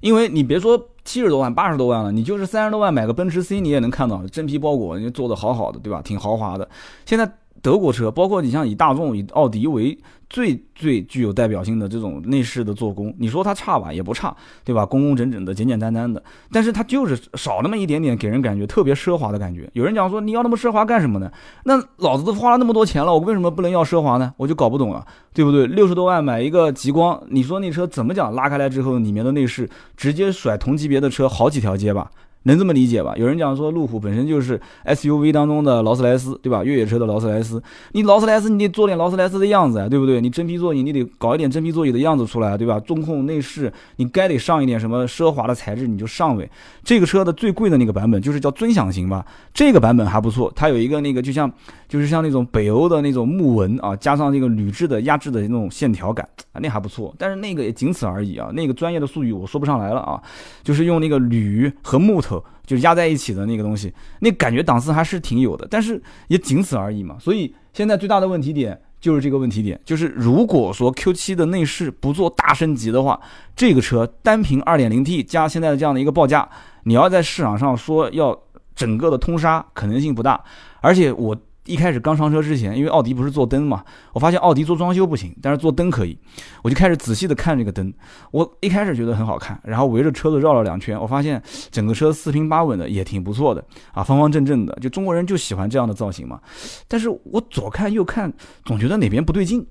[0.00, 6.00] 因为你别说七十多万、八十多万了，你就是三十多万买个奔驰 C，你也能看到真皮包裹，人家做的好好的，对吧？
[6.02, 6.68] 挺豪华的。
[7.04, 7.30] 现在。
[7.62, 9.98] 德国车，包括你像以大众、以奥迪为
[10.30, 14.84] 最最具有代表性的这种内饰的做工，你说它差吧，也不差，对吧？
[14.84, 19.68] 工工整整的，简简单单的，但是它就是少那么一点点，给人感觉特别奢华的感觉。
[19.72, 21.30] 有人讲说，你要那么奢华干什么呢？
[21.64, 24.32] 那老子都花了那么多钱了，我为什么不能要奢华呢？
[24.36, 25.66] 我就搞不懂了，对不对？
[25.66, 28.34] 六十多万买一个极光，你说那车怎么讲？
[28.34, 32.10] 拉开来之后，里面的内饰直接甩同级别的车好几条街吧。
[32.44, 33.14] 能这么理解吧？
[33.16, 36.64] 有人讲说，路虎本身就是 SUV 当中的劳斯莱斯，对吧？
[36.64, 40.20] 越野车的劳斯莱斯，你劳斯莱斯你得做点劳斯莱斯的样子啊，对不对？
[40.20, 42.80] 你真皮座椅你得搞一点真皮座椅的样子出来，对吧？
[42.80, 46.48] 中控内饰你该得上一点什么奢华的材质，你就上呗。
[46.82, 51.52] 这个车的最贵的那个版本就是叫尊享型吧，这个版本还不错，它有一个那个就像
[51.86, 57.14] 就是像那种北欧的那种木纹啊，加上这个铝制的压制的那种线条感啊，那还不错。
[57.18, 60.22] 但是那个也仅此而已啊，那个专业的术语我说不上来了啊，
[60.62, 62.37] 就是用那个铝和木头。
[62.66, 67.16] 就压在一起的那个东西，那感觉档次还是挺有的，但是也仅此而已嘛。
[67.18, 73.20] 所以现在最大的问题点就是这个问题点，就是如果说 Q7 的内饰不做大升级的话，
[73.54, 76.48] 这个车单凭 2.0T 加现在的这样的一个报价，
[76.84, 78.38] 你要在市场上说要
[78.74, 80.42] 整个的通杀可能性不大。
[80.80, 81.36] 而且我
[81.68, 86.18] 一开始刚上车之前，因为奥迪不是做灯嘛，我发现奥迪做装修不行，但是做灯可以，
[86.62, 87.92] 我就开始仔细的看这个灯。
[88.30, 96.40] 我一开始觉得很好看，然后围着车子绕了两圈，我发现整个车四平八稳的，也挺不错的啊，方方正正的，就中国人就喜欢这样的造型嘛。
[96.88, 98.32] 但是我左看右看，
[98.64, 99.66] 总觉得哪边不对劲，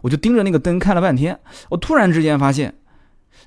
[0.00, 2.74] 我就盯着那个灯看了半天，我突然之间发现。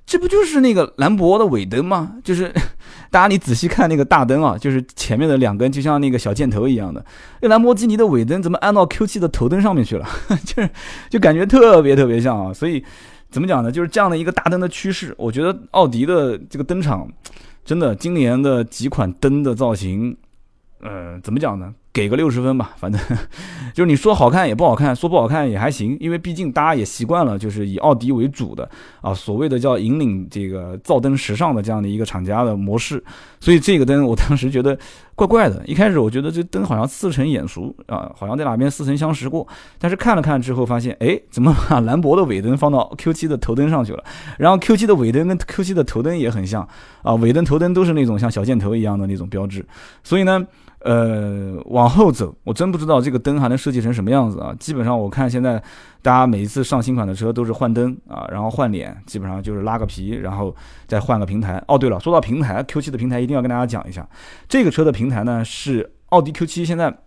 [0.07, 2.15] 这不就是那个兰博的尾灯吗？
[2.23, 2.51] 就是
[3.11, 7.05] 大家你仔细看那个大灯啊，就是前面的两根就像那个小箭头一样的。
[7.41, 10.07] 那兰博基尼的尾灯怎么安到 Q7 的头灯上面去了？
[10.45, 10.69] 就是
[11.09, 12.53] 就感觉特别特别像啊。
[12.53, 12.81] 所以
[13.29, 13.69] 怎么讲呢？
[13.69, 15.13] 就是这样的一个大灯的趋势。
[15.17, 17.05] 我觉得奥迪的这个灯厂
[17.65, 20.15] 真的今年的几款灯的造型，
[20.79, 21.73] 呃，怎么讲呢？
[21.97, 23.01] 给个六十分吧，反正
[23.73, 28.69] 就是你说好看也不好看，说不好看也还行，因为毕竟大家也习惯了，就是以奥迪为主的
[29.01, 33.03] 啊，所谓的叫引领这个造灯时尚的这样的一个厂家的模式，
[33.39, 34.77] 所以这个灯我当时觉得
[35.15, 35.59] 怪怪的。
[35.65, 39.47] 一开始我觉得这灯好像似曾眼熟啊，好像在哪边似曾相识过，
[39.79, 44.03] 但是看了看之后发现，哎，怎么把兰博的尾灯放到 Q7 的头灯上去了？
[44.37, 46.67] 然后 Q7 的尾灯跟 Q7 的头灯也很像
[47.01, 49.65] 啊，尾灯头灯都是那种像小箭头一样的那种标志，
[50.03, 50.45] 所以呢。
[50.87, 54.55] 呃，往后走，我真不知道这个灯还能设计成什么样子啊！
[54.57, 55.61] 基本上我看现在
[56.01, 60.55] 大家每一次上新款的车都是换灯啊，然后换脸，基本上就是拉个皮，然后
[60.87, 61.61] 再换个平台。
[61.67, 64.07] 哦，对了，说到平台，Q7 的平台一定要跟大家讲一下，
[64.47, 66.97] 这个车的平台呢是奥迪 Q7 现在。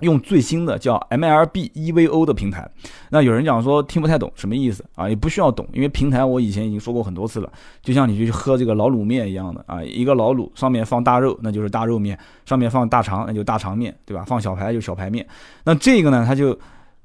[0.00, 2.68] 用最新的叫 MLB EVO 的平台，
[3.10, 5.08] 那有人讲说听不太懂什么意思啊？
[5.08, 14.24] 也不需要懂，因为平台我以前已经说过很多次了，就像你去喝这个老卤面一样的啊， 一个老卤上面放大肉，那就是大肉面；上面放大肠，那就大肠面，对吧？
[14.26, 15.26] 放小排就小排面。
[15.64, 16.58] 那这个呢，它就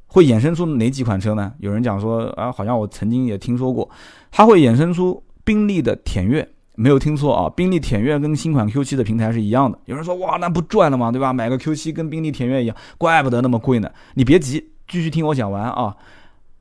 [0.08, 1.52] 会衍生出哪几款车呢？
[1.60, 3.90] 有人讲说啊，好像我曾经也听说过，
[4.32, 6.48] 它会衍生出宾利的田悦。
[6.76, 9.78] 没有听错啊，宾利田悦跟新款 Q7 的平台是一样的。
[9.86, 11.12] 有人说哇，那不赚了吗？
[11.12, 11.32] 对吧？
[11.34, 13.90] 买个 Q7 跟宾利田悦一样，怪不得那么贵呢。
[14.14, 15.96] 你别急，继续听我讲完啊。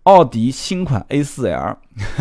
[0.04, 1.76] 奥迪新款 A4L，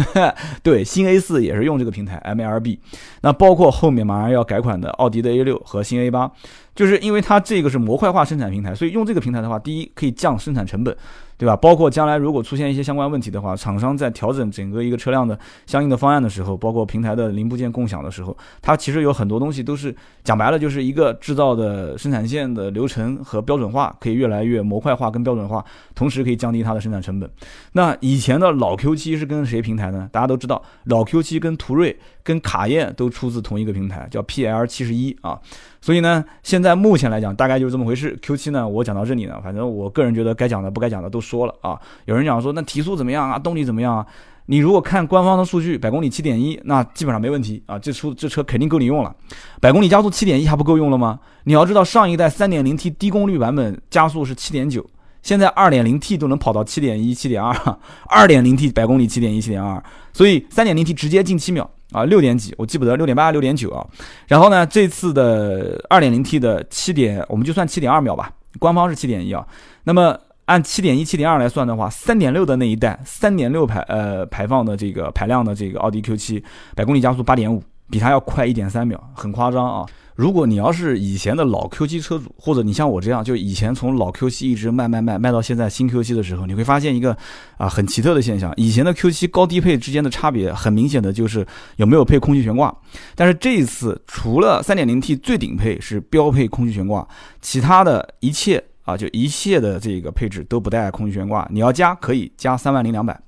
[0.63, 2.79] 对，新 A4 也是用这个平台 MLB。
[3.21, 6.31] 那包括后面马上要改款的奥迪的 A6 和新 A8，
[6.73, 10.95] 就是因为它这个是模块化生产平台，所以用这个平台的话，第一可以降生产成本。
[11.43, 11.57] 对吧？
[11.57, 25.61] 包括将来如果出现一些相关问题的话，厂商在调整整个一个车辆的相应的方案的时候，包括平台的零部件共享的时候，它其实有很多东西都是讲白了就是一个制造的生产线的流程和标准化可以越来越模块化跟标准化，
[25.93, 27.29] 同时可以降低它的生产成本。
[27.73, 30.07] 那以前的老 Q 七是跟谁平台呢？
[30.13, 35.39] 大家都知道，老 Q 七跟途锐、跟卡宴都出自同一个平台，叫 PL 七十一啊。
[35.81, 38.17] 所以呢，现在目前来讲，大概就是这么回事。
[38.23, 41.79] Q7 呢，我讲到这里呢，反正我个人觉得该讲的、不该讲的都说了啊。
[42.05, 43.37] 有人讲说，那提速怎么样啊？
[43.37, 44.05] 动力怎么样啊？
[44.45, 47.79] 你如果看官方的数据，百公里七点一，那基本上没问题啊。
[47.79, 49.13] 这出这车肯定够你用了。
[49.61, 51.19] 百公里加速七点一还不够用了吗？
[51.43, 54.85] 你要知道，上一代三点零 T 低功率版本加速是七点九，
[55.21, 57.77] 现在二点零 T 都能跑到七点一、七点二，
[58.09, 59.81] 二点零 T 百公里七点一、七点二，
[60.13, 61.69] 所以三点零 T 直接近七秒。
[61.93, 63.85] 啊，六点几，我记不得，六点八、六点九啊。
[64.27, 69.47] 然后呢，这次的二点零 T 的七点，我们就算七点二秒吧，官方是七点一啊。
[69.83, 76.43] 那么按七点一、七点二来算的话，三点六的那一代，三点六排呃排放的这个排量的这个奥迪 Q 七，
[76.75, 79.85] 百公里加速八点五，比它要快一点三秒，很夸张啊。
[80.15, 87.17] 如果你要是以前的老 Q7 车主，或者你像我这样，就以前从老 Q7 一直卖卖卖卖到现在新 Q7 的时候，你会发现一个
[87.57, 91.45] 啊很奇特的现象：以前的 Q7 高低配之间的差别，很明显的就是
[91.77, 92.75] 有没有配空气悬挂。
[93.15, 97.07] 但是这一次，除了 3.0T 最顶配是标配空气悬挂，
[97.41, 101.47] 其他的一切啊就一切的这个配置都不带空气悬挂。
[101.51, 103.19] 你要加可以加三万零两百。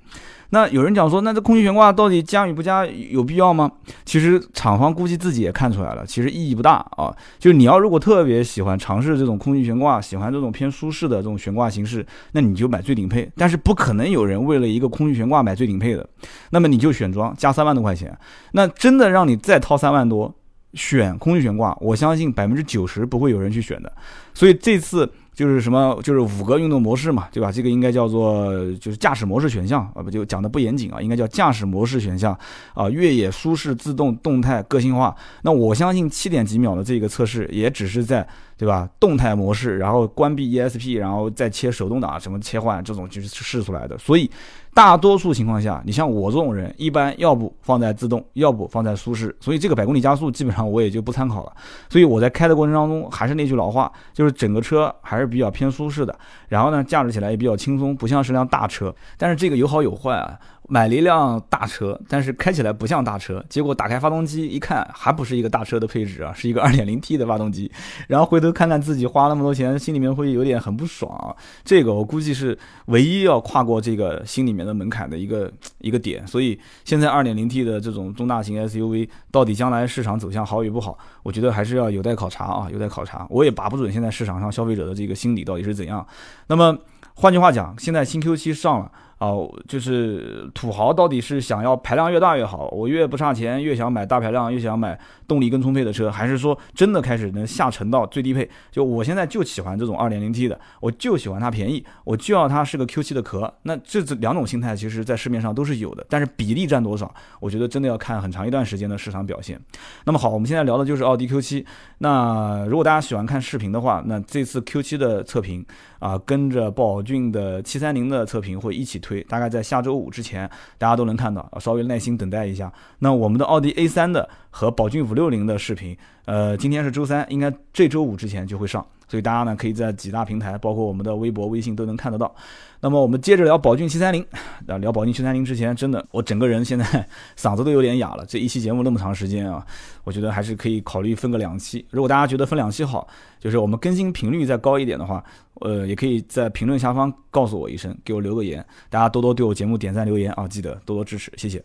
[0.50, 3.70] 那有人讲说，那这空气悬挂到底加与不加有必要吗？
[4.04, 7.14] 其实厂方估计自己也看出来了，其实意义不大啊。
[7.38, 13.28] 就是你要如果特别喜欢尝试这种空气悬挂，喜欢这种偏舒适的这种悬挂形式，那你就买最顶配。
[13.36, 16.08] 但是不可能有人为了一个空气悬挂买最顶配的，
[16.50, 18.16] 那么你就选装加三万多块钱。
[18.52, 20.32] 那真的让你再掏三万多
[20.74, 23.92] 选空气悬挂，我相信百分之九十不会有人去选的。
[24.32, 25.12] 所以这次。
[25.36, 27.52] 就是什么，就是五个运动模式嘛，对吧？
[27.52, 31.00] 这个应该叫做就是驾驶模式选项啊，不就讲的不严谨啊？
[31.00, 32.36] 应该叫驾驶模式选项
[32.72, 35.14] 啊，越野舒适、自动、动态、个性化。
[35.42, 38.26] 那我相信七点几秒的这个测试也只是在。
[38.58, 38.88] 对吧？
[38.98, 43.98] 动态模式，然后关闭 ESP，然后再切手动挡，什么切换这种就是试出来的。
[43.98, 44.30] 所以
[44.76, 49.34] 大多数情况下，你像我这种人，一般要不放在自动，要不放在舒适。
[49.40, 51.52] 所以这个百公里加速基本上我也就不参考了。
[51.88, 56.14] 所以我在开的过程当中，还是那句老话，就是整个车还是比较偏舒适的。
[56.50, 58.94] 然后呢，驾驶起来也比较轻松，不像是辆大车。
[59.16, 60.38] 但是这个有好有坏啊。
[60.68, 67.70] 买了一辆大车，但是开起来不像大车，结果打开发动机一看，还不是一个大车的配置啊，是一个 2.0T 的发动机。
[68.08, 71.36] 然后回头看看自己花那么多钱，心里面会有点很不爽。
[71.64, 76.26] 这个我估计是唯一要跨过这个心里面的门槛的一个一个点。
[76.26, 83.24] 所以现在 2.0T 的这种中大型 SUV 到底将来市场走向好与不好，我觉得还是要有待考察啊，有待考察。
[83.30, 86.04] 我也把不准现在市场上消费者的这个心理到底是怎样。
[86.48, 86.76] 那么
[87.14, 88.90] 换句话讲，现在新 Q7 上了。
[89.18, 98.46] 哦，就是土豪到底是想要排量越大越好，我越不差钱越想买大排量，越想买动力更充沛的车，还是说真的开始能下沉到最低配？
[98.70, 103.50] 就我现在就喜欢这种 2.0T 的，我就喜欢它便宜，我就要它是个 Q7 的壳。
[103.62, 109.58] 那这两种心态其实在市面上都是有的，但是比例占多少，我觉得真的要看很长一段时间的市场表现。
[110.04, 111.64] 那么好，我们现在聊的就是奥迪 Q7。
[111.98, 115.64] 那如果大家喜欢看视频的话，那这次 Q7 的测评
[116.00, 118.96] 啊，跟着宝骏的七三零的测评会一起。
[119.06, 122.72] 推大概在下周五之前，大家都能看到，稍微耐心等待一下。
[122.98, 132.34] 那我们的奥迪 A 三的和宝骏五六零的视频，呃，今天是周三，应该这周五之前就会上，所以大家呢可以在几大平台，包括我们的微博、微信都能看得到。
[132.80, 134.24] 那么我们接着聊宝骏七三零，
[134.66, 138.24] 啊，聊宝骏七三零之前，真的我整个人现在嗓子都有点哑了。
[138.24, 139.62] 这一期节目那么长时间啊，
[140.04, 141.84] 我觉得还是可以考虑分个两期。
[141.90, 143.06] 如果大家觉得分两期好，
[143.38, 145.22] 就是我们更新频率再高一点的话，
[145.60, 148.64] 呃，也可以在评论下方告诉我一声，给我留个言。
[148.88, 151.62] 大家多多对我节目点赞留言啊，记得多多支持，谢谢。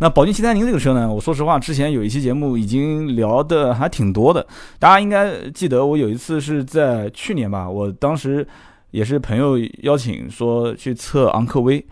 [0.00, 4.44] 那宝骏七三零这个车呢，我说实话，之前有一期节目已经聊的还挺多的，
[4.80, 8.44] 大家应该记得我有一次是在去年吧，我当时。
[8.92, 11.86] 也是朋友邀请说去测昂科威，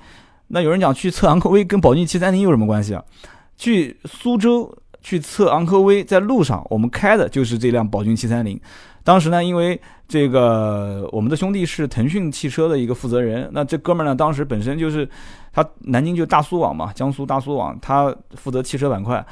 [0.49, 3.01] 那有人讲去测昂科威跟宝骏七三零有什么关系啊？
[3.57, 8.61] 去苏州去测昂科威，在路上我们开的就是这辆宝骏七三零。
[9.05, 15.09] 当时呢，因为这个我们的兄弟是腾讯汽车的一个负责人，那这哥们儿呢，当时本身就是
[15.53, 19.25] 他南京就大苏网嘛，江苏大苏网，他负责汽车板块，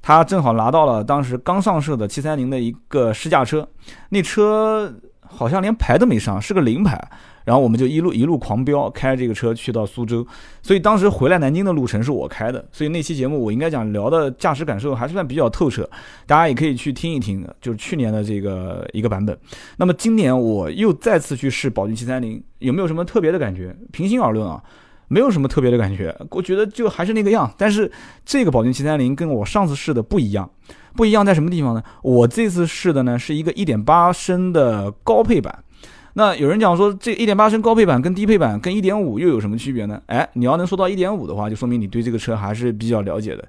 [0.00, 3.68] 他正好拿到了当时刚上市的七三零的一个试驾车，
[4.08, 4.92] 那车。
[5.34, 7.02] 好像连牌都没上，是个零牌。
[7.44, 10.26] 然后我们就一路一路狂飙，开这个车去到苏州。
[10.62, 12.64] 所以当时回来南京的路程是我开的。
[12.72, 15.88] 所以那期节目我应该讲聊的驾驶感受还是算比较透彻，
[16.26, 19.36] 大家也可以去听一听，就是去年的这个一个版本。
[19.76, 23.74] 那么今年我又再次去试宝骏七三零，有没有什么特别的感觉？
[23.90, 24.62] 平心而论啊，
[25.08, 27.52] 没有什么特别的感觉，我觉得就还是那个样。
[27.58, 27.90] 但是
[28.24, 30.48] 这个宝骏七三零跟我上次试的不一样。
[30.94, 31.82] 不一样在什么地方呢？
[32.02, 35.64] 我这次试的呢是一个1.8升的高配版。
[36.14, 40.00] 那有人讲说，这一点八升高配版跟低配版跟一点五又有什么区别呢？
[40.06, 43.48] 哎，你要能说到一点五的话，就说明你对这个车还是比较了解的。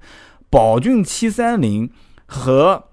[0.50, 1.90] 宝骏七三零
[2.26, 2.84] 和，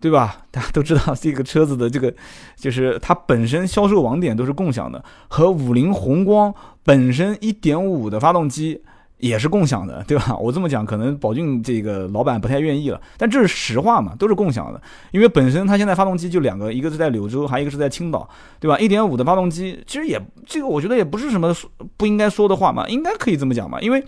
[0.00, 0.44] 对吧？
[0.50, 2.14] 大家都知道这个车子的这个，
[2.56, 8.82] 就是它本身销售网点都是共享的，和五菱宏光本身一点五的发动机。
[9.18, 10.36] 也是共享的，对吧？
[10.38, 14.80] 我这么讲，可能宝骏这个老板不太愿意了，但这是实话嘛，都是共享的。
[15.10, 18.28] 因为本身它现在发动机就两个，一个是在柳州，还有一个是在青岛，
[18.60, 18.78] 对吧？
[18.78, 21.54] 一点五的发动机，其实也这个我觉得也不是什么
[21.96, 23.80] 不应该说的话嘛，应该可以这么讲嘛。
[23.80, 24.04] 因为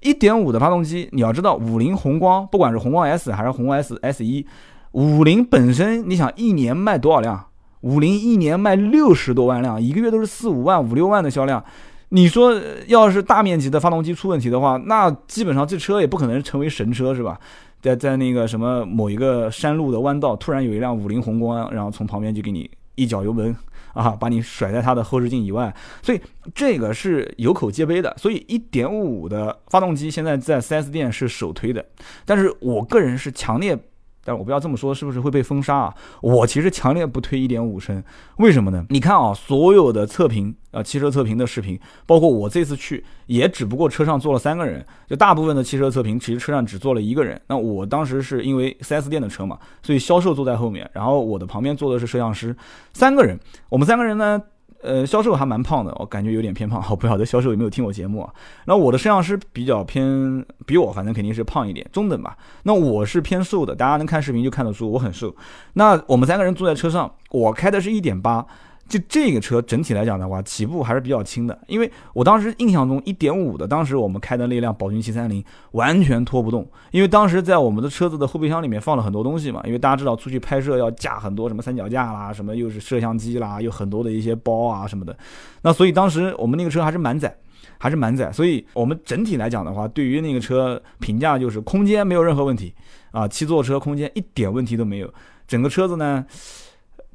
[0.00, 4.46] 一点五的发动机，你要知道，五菱宏光，不管是宏光 S 还是宏光 S S 一，
[4.92, 7.44] 五菱本身你想一年卖多少辆？
[7.82, 11.62] 五菱一年卖六十多万辆，一个月都是四五万、五六万的销量。
[12.10, 12.54] 你说
[12.86, 17.38] 要是大面积的发动机出问题的话，那基本上这车也不可能成为神车，是吧？
[17.82, 23.54] 在在那个什么某一个山路的弯道，突然有一辆五菱宏光，然后从旁边就给你一脚油门
[23.92, 26.20] 啊，把你甩在它的后视镜以外，所以
[26.54, 28.14] 这个是有口皆碑的。
[28.16, 31.84] 所以1.5的发动机现在在 4S 店是首推的，
[32.24, 33.78] 但是我个人是强烈。
[34.26, 35.94] 但我不要这么说，是不是会被封杀啊？
[36.20, 38.02] 我其实强烈不推一点五升，
[38.38, 38.84] 为什么呢？
[38.90, 47.40] 你看啊，所有的测评，呃，汽车测评的视频，包括我这次去，也只不过车上坐了三个人，就大部分的汽车测评，其实车上只坐了一个人。
[47.46, 52.54] 那我当时是因为 4S 店的车嘛，所以销售坐在后面，然后我的旁边坐的是摄像师，
[52.92, 54.42] 三个人，我们三个人呢。
[54.82, 56.84] 呃，销售还蛮胖的，我感觉有点偏胖。
[56.90, 58.32] 我不晓得销售有没有听我节目啊？
[58.66, 62.36] 那我的摄像师比较偏，比我反正肯定是胖一点，中等吧。
[62.62, 65.34] 那我是偏瘦的，大家能看视频就看得出我很瘦。
[65.74, 68.46] 那我们三个人坐在车上，我开的是一点八。
[68.88, 71.58] 就这个车整体来讲的话，起步还是比较轻的。
[71.66, 76.64] 因为我当时印象中，一点五的，当时我们开的那辆宝骏七三零完全拖不动。
[76.92, 79.60] 因为当时在我们的车子的后备箱里面放了很多东西嘛。
[79.64, 85.16] 因为大家知道出去拍摄要架很多什么三脚架啦，什么又是摄像机啦，有很多的一些包啊什么的。
[85.62, 87.36] 那所以当时我们那个车还是满载，
[87.78, 88.30] 还是满载。
[88.30, 92.72] 所以我们整体来讲的话，对于那个车评价就是空间没有任何问题
[93.10, 95.12] 啊，七座车空间一点问题都没有。
[95.48, 96.24] 整个车子呢。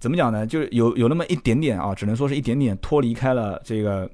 [0.01, 0.45] 怎么讲呢？
[0.45, 4.09] 就是有有那么一点点啊，只能说是一点点脱离开了这个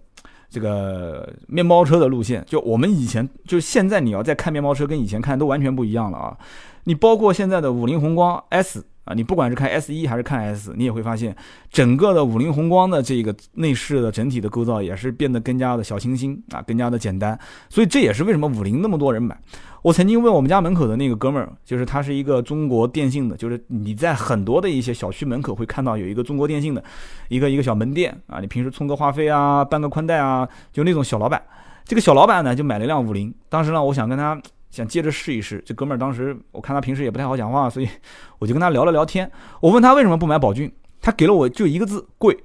[0.49, 2.43] 这个面包车的路线。
[2.45, 6.37] 就我们以前，就现在你要再看面包车，跟以前看都完全不一样了啊！
[6.83, 8.85] 你包括现在的五菱宏光 S。
[9.07, 11.33] 啊，你不管是看 S 一还是看 S，你也会发现，
[11.71, 17.39] 整个的五菱宏光的这个内饰的整体的构造也是变得更加的小清新啊，更加的简单。
[17.69, 19.35] 所以这也是为什么五菱那么多人买。
[19.81, 26.83] 我曾经问我们家门口的那个哥们儿，就是他是一个中国电信的，就是你在很多的一些小区门口会看到有一个中国电信的
[27.29, 31.41] 一个一个小门店啊，你平时充个话费啊，办个宽带啊，就那种小老板。
[31.85, 34.37] 这个小老板呢，就买了一辆五菱，当时呢，我想跟他。
[34.77, 37.89] 想接着试一试，这哥们儿当时我看他平时也不太好讲话，所以
[38.37, 39.31] 我就跟他聊了聊天。
[39.59, 40.71] 我问他为什么不买宝骏，
[41.01, 42.37] 他给了我就一个字：贵。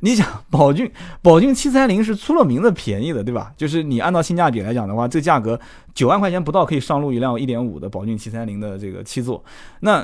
[0.00, 0.90] 你想，宝骏
[1.22, 3.52] 宝骏七三零是出了名的便宜的，对吧？
[3.56, 5.60] 就是你按照性价比来讲的话，这价格
[5.94, 9.44] 九万块钱不到可以上路一辆一点五的宝骏七三零的这个七座。
[9.78, 10.00] 那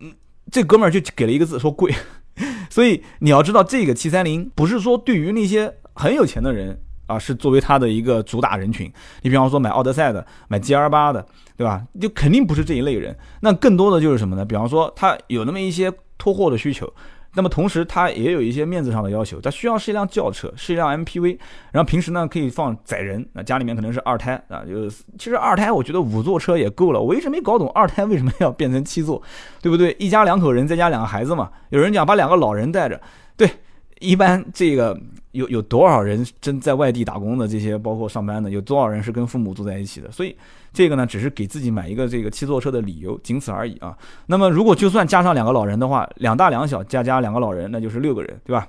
[0.00, 0.14] 嗯，
[0.50, 1.94] 这哥们儿就给了一个字说贵。
[2.70, 6.80] 所以你要知道，这个七三零不是说对于那些很有钱的人。
[7.06, 8.92] 啊，是作为它的一个主打人群。
[9.22, 11.24] 你比方说买奥德赛的，买 G R 八的，
[11.56, 11.82] 对吧？
[12.00, 13.16] 就肯定不是这一类人。
[13.40, 14.44] 那更多的就是什么呢？
[14.44, 16.92] 比方说他有那么一些拖货的需求，
[17.34, 21.38] 那么同时他也有一些面子上的要求，他需要是一辆轿车，是一辆 M P V，
[21.70, 23.24] 然后平时呢可以放载人。
[23.34, 27.00] 那家里面可能是二胎啊，就是其实二胎我觉得五座车也够了。
[27.00, 29.22] 我一直没搞懂二胎为什么要变成七座，
[29.60, 29.94] 对不对？
[29.98, 31.50] 一家两口人再加两个孩子嘛。
[31.68, 33.00] 有人讲把两个老人带着，
[33.36, 33.48] 对。
[34.00, 34.98] 一般这个
[35.32, 37.48] 有有多少人真在外地打工的？
[37.48, 40.10] 这些包括上班的，有多少人是跟父母住在一起的？
[40.10, 40.36] 所以
[40.72, 43.96] 这个呢，只是给自己买一个这个七座车的理由，仅此而已啊。
[44.26, 48.68] 那么如果就算加上两个老人的话，两大两小加加两个老人，那就是六个人，对吧？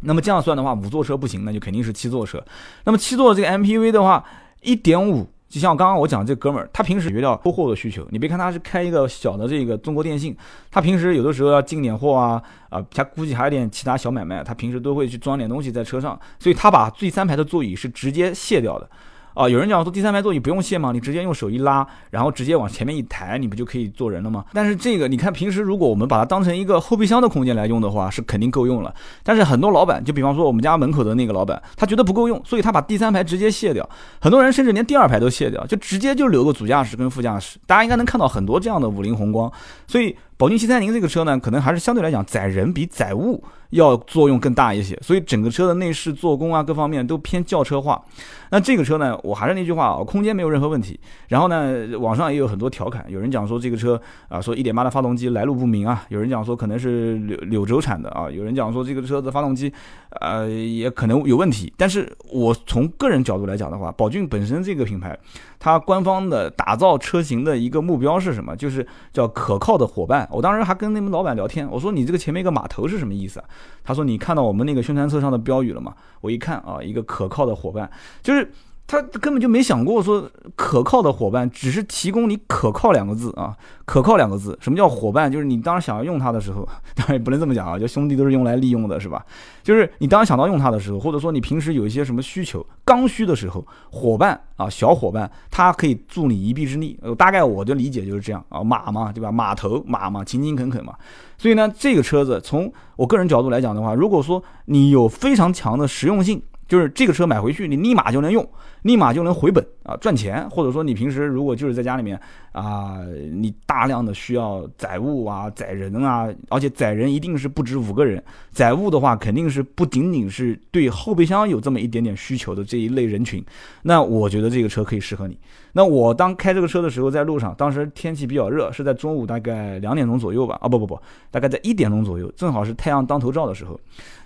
[0.00, 2.44] 那么这样算的话，五座车不行，那就肯定是七座车。
[2.84, 4.24] 那么七座这个 MPV 的话，
[4.62, 5.26] 一点五。
[5.54, 10.36] 就像刚刚我讲这哥们儿，他平时遇到收货的需求，你别看他是开一个小的这个中国电信，
[10.68, 18.90] 他平时有的时候要进点货啊，啊，他估计还有点其他小买卖，他平时都会去装点东西在车上，所以他把最三排的座椅是直接卸掉的。
[19.34, 20.92] 啊，有人讲说第三排座椅不用卸吗？
[20.92, 24.44] 你直接用手一拉，然后直接往前面一抬，你不就可以坐人了吗？
[24.52, 28.94] 但是这个你看，平时如果我们把它当成一个后备箱的空间来用的话，是肯定够用了。
[29.24, 33.88] 但是很多老板，就比方说我们家门口的那个老板，他觉得不够用，所以他把第三排直接卸掉。
[34.20, 37.58] 很多人甚至连第二排都卸掉，就直接就留个主驾驶跟副驾驶。
[37.66, 39.52] 大家应该能看到很多这样的五菱宏光，
[39.88, 40.16] 所以。
[40.36, 48.02] 宝骏七三零这个车呢，可能还是相对来讲载人比载物要作用更大一些，所以整个车的内饰、做工啊各方面都偏轿车化。
[48.50, 50.98] 那这个车呢，我还是那句话啊，空间没有任何问题。
[51.28, 59.72] 然后呢，网上也有很多调侃，有人讲说这个车啊，说一点八的发动机来路不明啊，有人讲说可能是柳柳州产的啊，有人讲说这个车的发动机
[60.20, 61.72] 呃也可能有问题。
[61.76, 65.16] 但是我从个人角度来讲的话，宝骏本身这个品牌。
[65.64, 68.54] 它官方的打造车型的一个目标是什么？
[68.54, 70.28] 就是叫可靠的伙伴。
[70.30, 73.46] 我当时还跟那们老板聊天，我说你这个前面一个码头是什么意思啊？
[73.82, 75.94] 他说你看到我们那个宣传册上的标语了吗？
[76.20, 77.90] 我一看啊，一个可靠的伙伴，
[78.22, 78.52] 就是。
[78.86, 83.56] 他根本就没想过说可靠的伙伴，只是提供你“可靠”两个字啊
[83.86, 84.56] ，“可靠”两个字。
[84.60, 85.32] 什么叫伙伴？
[85.32, 89.24] 就是你当时想要用它的时候， 当然也不能这么讲啊，就兄弟都是用来利用的，是吧？
[89.62, 97.00] 就是你当时想到用它的时候，或者说你平时有一些什么需求刚需的时候，伙伴啊，小伙伴，他可以助你一臂之力。
[97.16, 99.32] 大概我的理解就是这样啊，马嘛，对吧？
[99.32, 100.94] 马头马嘛，勤勤恳恳嘛。
[101.38, 106.42] 所以呢，这个车子从我个人角度来讲的话，如果说你有非常强的实用性。
[106.74, 108.44] 就是这个车买回去，你立马就能用，
[108.82, 110.44] 立马就能回本啊，赚钱。
[110.50, 112.20] 或者说你平时如果就是在家里面
[112.50, 112.98] 啊，
[113.32, 118.20] 你大量的需要载物啊、载人啊，而且载人一定是不止五个人，
[118.50, 123.40] 载物的话肯定是不仅仅是对后备箱有这么一点点需求的这一类人群。
[123.80, 125.38] 那我觉得这个车可以适合你。
[125.74, 131.00] 那我当开这个车的时候，在路上，当时天气比较热，是在中午大概两点钟左右吧，啊不不不，
[131.30, 133.78] 大概在一点钟左右，正好是太阳当头照的时候，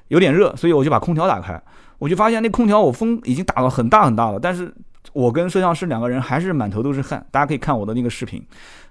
[0.08, 1.62] 有点热，所以我就把空调打开。
[1.98, 4.72] 我就发现那空调我风已经打到很大很大了，但是
[5.12, 7.24] 我跟摄像师两个人还是满头都是汗。
[7.30, 8.42] 大家可以看我的那个视频。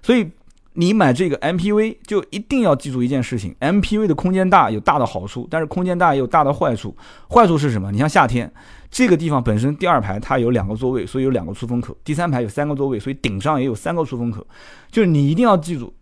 [0.02, 0.30] 所以
[0.74, 6.94] 你买这个 MPV 就一定要记住一件事情：MPV 的空间大有大的好处，但是空间大也有大的坏处。
[7.30, 7.90] 坏处是什么？
[7.90, 8.52] 你像夏天
[8.90, 14.46] 这个地方本身第二排它有两个座位，所以有两个出风口；第三排有三个座位，所以顶上也有三个出风口。
[14.90, 15.92] 就是你一定要记住。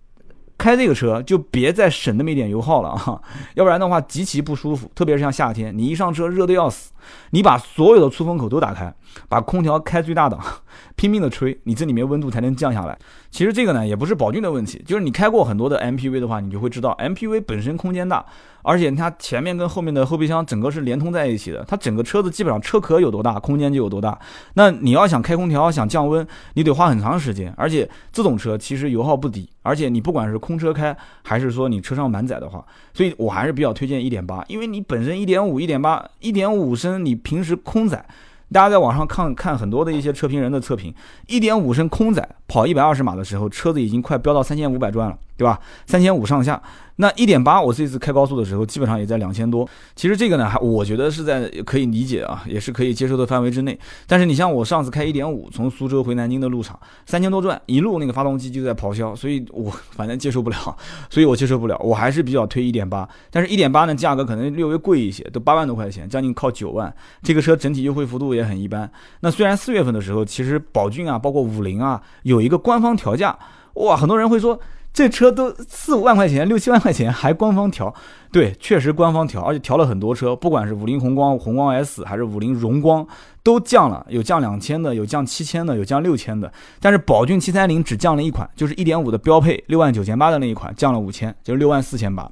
[0.59, 3.21] 开这个车就别再省那么一点油耗了啊，
[3.55, 4.91] 要不然的话极其不舒服。
[4.95, 6.91] 特别是像夏天，你一上车热的要死，
[7.31, 8.93] 你把所有的出风口都打开，
[9.29, 10.41] 把空调开最大档，
[10.97, 12.99] 拼命的吹，你这里面温度才能降下来。
[13.31, 18.25] 其实这个呢也不是宝骏的问题，就是你开过很多的 MPV 的话，你就会知道 MPV 本身空间大，
[18.63, 24.19] 而且它前面跟后面的后备箱整个是连通在一起的，它整个车子基本上车壳有多大，空间就有多大。
[24.55, 38.05] 那你要想开空调想降温，你得花很长时间，而且这种车其实油耗不低，而且你不管是空车开，还是说你车上满载的话，所以我还是比较推荐一点八，因为你本身一点五、一点八、一点五升，你平时空载。
[38.53, 40.95] 大家在网上看看很多的一些车评人的测评，
[41.27, 45.61] 一点五升空载跑一百二十码的时候，车子已经快飙到三千五百转了，对吧？
[45.87, 46.61] 三千五上下。
[46.99, 49.69] 那一点八，我这次开高速的时候，基本上也在两千多。
[49.95, 53.79] 其实这个呢，还我觉得是在可以理解啊，也是可以接受的范围之内。
[54.07, 60.57] 但是你像我上次开一点五，从苏州回南京的路上，三千多转，一路那个发动机就在咆哮，所以我反正接受不了，
[61.11, 61.79] 所以我接受不了。
[61.81, 66.91] 我还是比较推一点八，但是一点八呢，价格可能略微贵一些，都八万多块钱，将近靠九万。
[67.23, 68.91] 这个车整体优惠幅度也很一般。
[69.21, 73.39] 那虽然四月份的时候，其实宝骏啊，包括五菱啊，有一个官方调价，
[73.75, 74.59] 哇，很多人会说。
[74.97, 77.95] 这车都四五万块钱，六七万块钱还官方调。
[78.33, 83.07] 对，确实官方调，而且调了很多车，不管是五菱宏光、宏光 S 还是五菱荣光，
[83.47, 86.53] 都降了，有降两千的，有降七千的，有降六千的。
[86.81, 92.29] 但是宝骏七三零只降了一款，就是一点五的标配，六万九千八的那一款降了五千，就是六万四千八。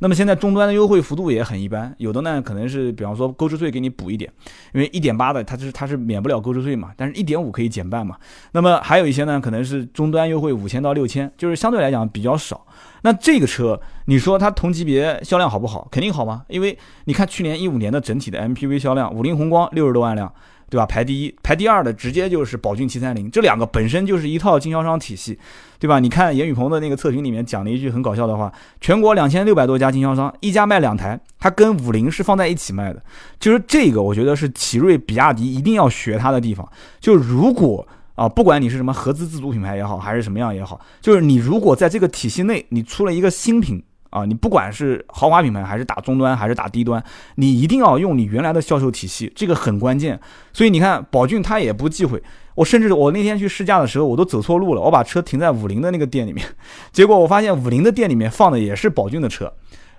[0.00, 4.28] 那么现在终端的优惠幅度也很一般，有的呢可能是比方说购置税给你补一点，
[4.74, 8.16] 因为一点八的它是它是免不了购置税嘛，但是一点五可以减半嘛。
[8.50, 12.66] 那么还有一些呢可能是终端优惠五千到六千，就是相对来讲比较少。
[13.02, 15.86] 那这个车，你说它同级别销量好不好？
[15.92, 16.42] 肯定好吗？
[16.48, 20.32] 因为你看去年一五年的整体的 MPV 销量，五菱宏光六十多万辆，
[20.68, 20.84] 对吧？
[20.84, 25.38] 排第一，排第二的直接就是宝骏七三零，这两个本身就是一套经销商体系，
[25.78, 26.00] 对吧？
[26.00, 33.02] 你看严雨鹏的那个测评里面讲了一句很搞笑的话：全国两千六百多家经销商，一家卖两台，它跟五菱是放在一起卖的。
[33.38, 36.68] 就是这个，我觉得是奇瑞、比亚迪一定要学它的地方。
[37.00, 37.86] 就如果
[38.16, 43.82] 啊，不管你是什么合资自主品牌也好，还是什么样也好，就是你如果在这个体系内，你出了一个新品
[44.16, 47.02] 啊，你不管是豪华品牌还是打中端还是打低端，
[47.34, 50.18] 你一定要用你原来的销售体系，这个很关键。
[50.54, 52.22] 所以你看，宝骏它也不忌讳。
[52.54, 56.46] 我甚至我那天去试驾的时候，我都走错路了，我把车停在五菱的那个店里面，
[56.92, 59.52] 结果我发现五菱的店里面放的也是宝骏的车。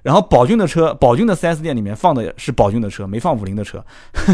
[0.04, 3.84] 然后宝骏的车，宝骏的 4S 店里面放的是宝骏的车，没放五菱的车，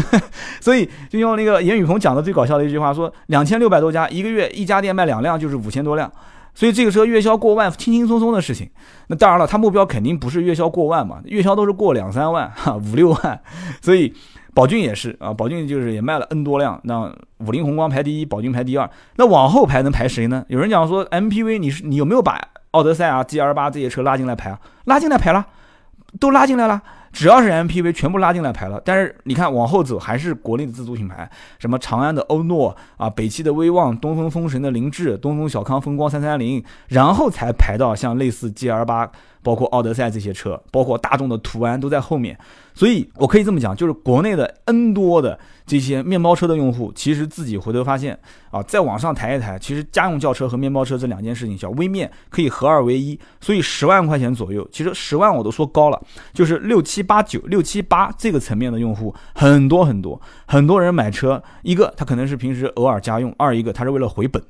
[0.60, 6.10] 所以就用那个严雨鹏讲的最搞笑的一句话说，两千六百多家，一个月一家店卖两辆就是五千多辆，
[6.54, 8.70] 所以这个车月销过万，轻轻松松的事情。
[9.08, 13.40] 那当然了，他目标肯定不是月销过万嘛，月销都是过两三万，哈， 五六万。
[13.82, 14.14] 所以
[14.54, 20.44] 宝骏也是啊，宝骏就是也卖了 N 多辆，那五菱宏光排第一，宝骏排第二，那往后排能排谁呢？
[20.48, 22.40] 有人讲说 MPV，你是你有没有把？
[22.70, 25.46] 奥德赛啊，G L 八这些车拉进来排啊，拉进来排了，
[26.18, 26.82] 都拉进来了。
[27.14, 28.82] 只要是 MPV，全部拉进来排了。
[28.84, 39.08] 但是你看往后走，还是国内的自主品牌，什么长安的欧诺啊，北汽的威旺，东风风神的凌志，东风小康风光三三零，然后才排到像类似 G L 八，
[39.42, 42.36] 包括奥德赛这些车，包括大众的途安都在后面。
[42.76, 48.18] 所以我可以这么讲，就是国内的 N 多的这些面包车的用户，其实自己回头发现
[48.50, 53.16] 啊，再往上抬一抬，其实家用轿车和面包车这两件事情，小微面可以合二为一。
[53.40, 56.02] 所以十万块钱左右，其实十万我都说高了，
[56.32, 64.42] 就是六七八九六七八这个层面的用户很多很多，很多人买车，一个他可能是平时偶尔家用，二一个他是为了回本。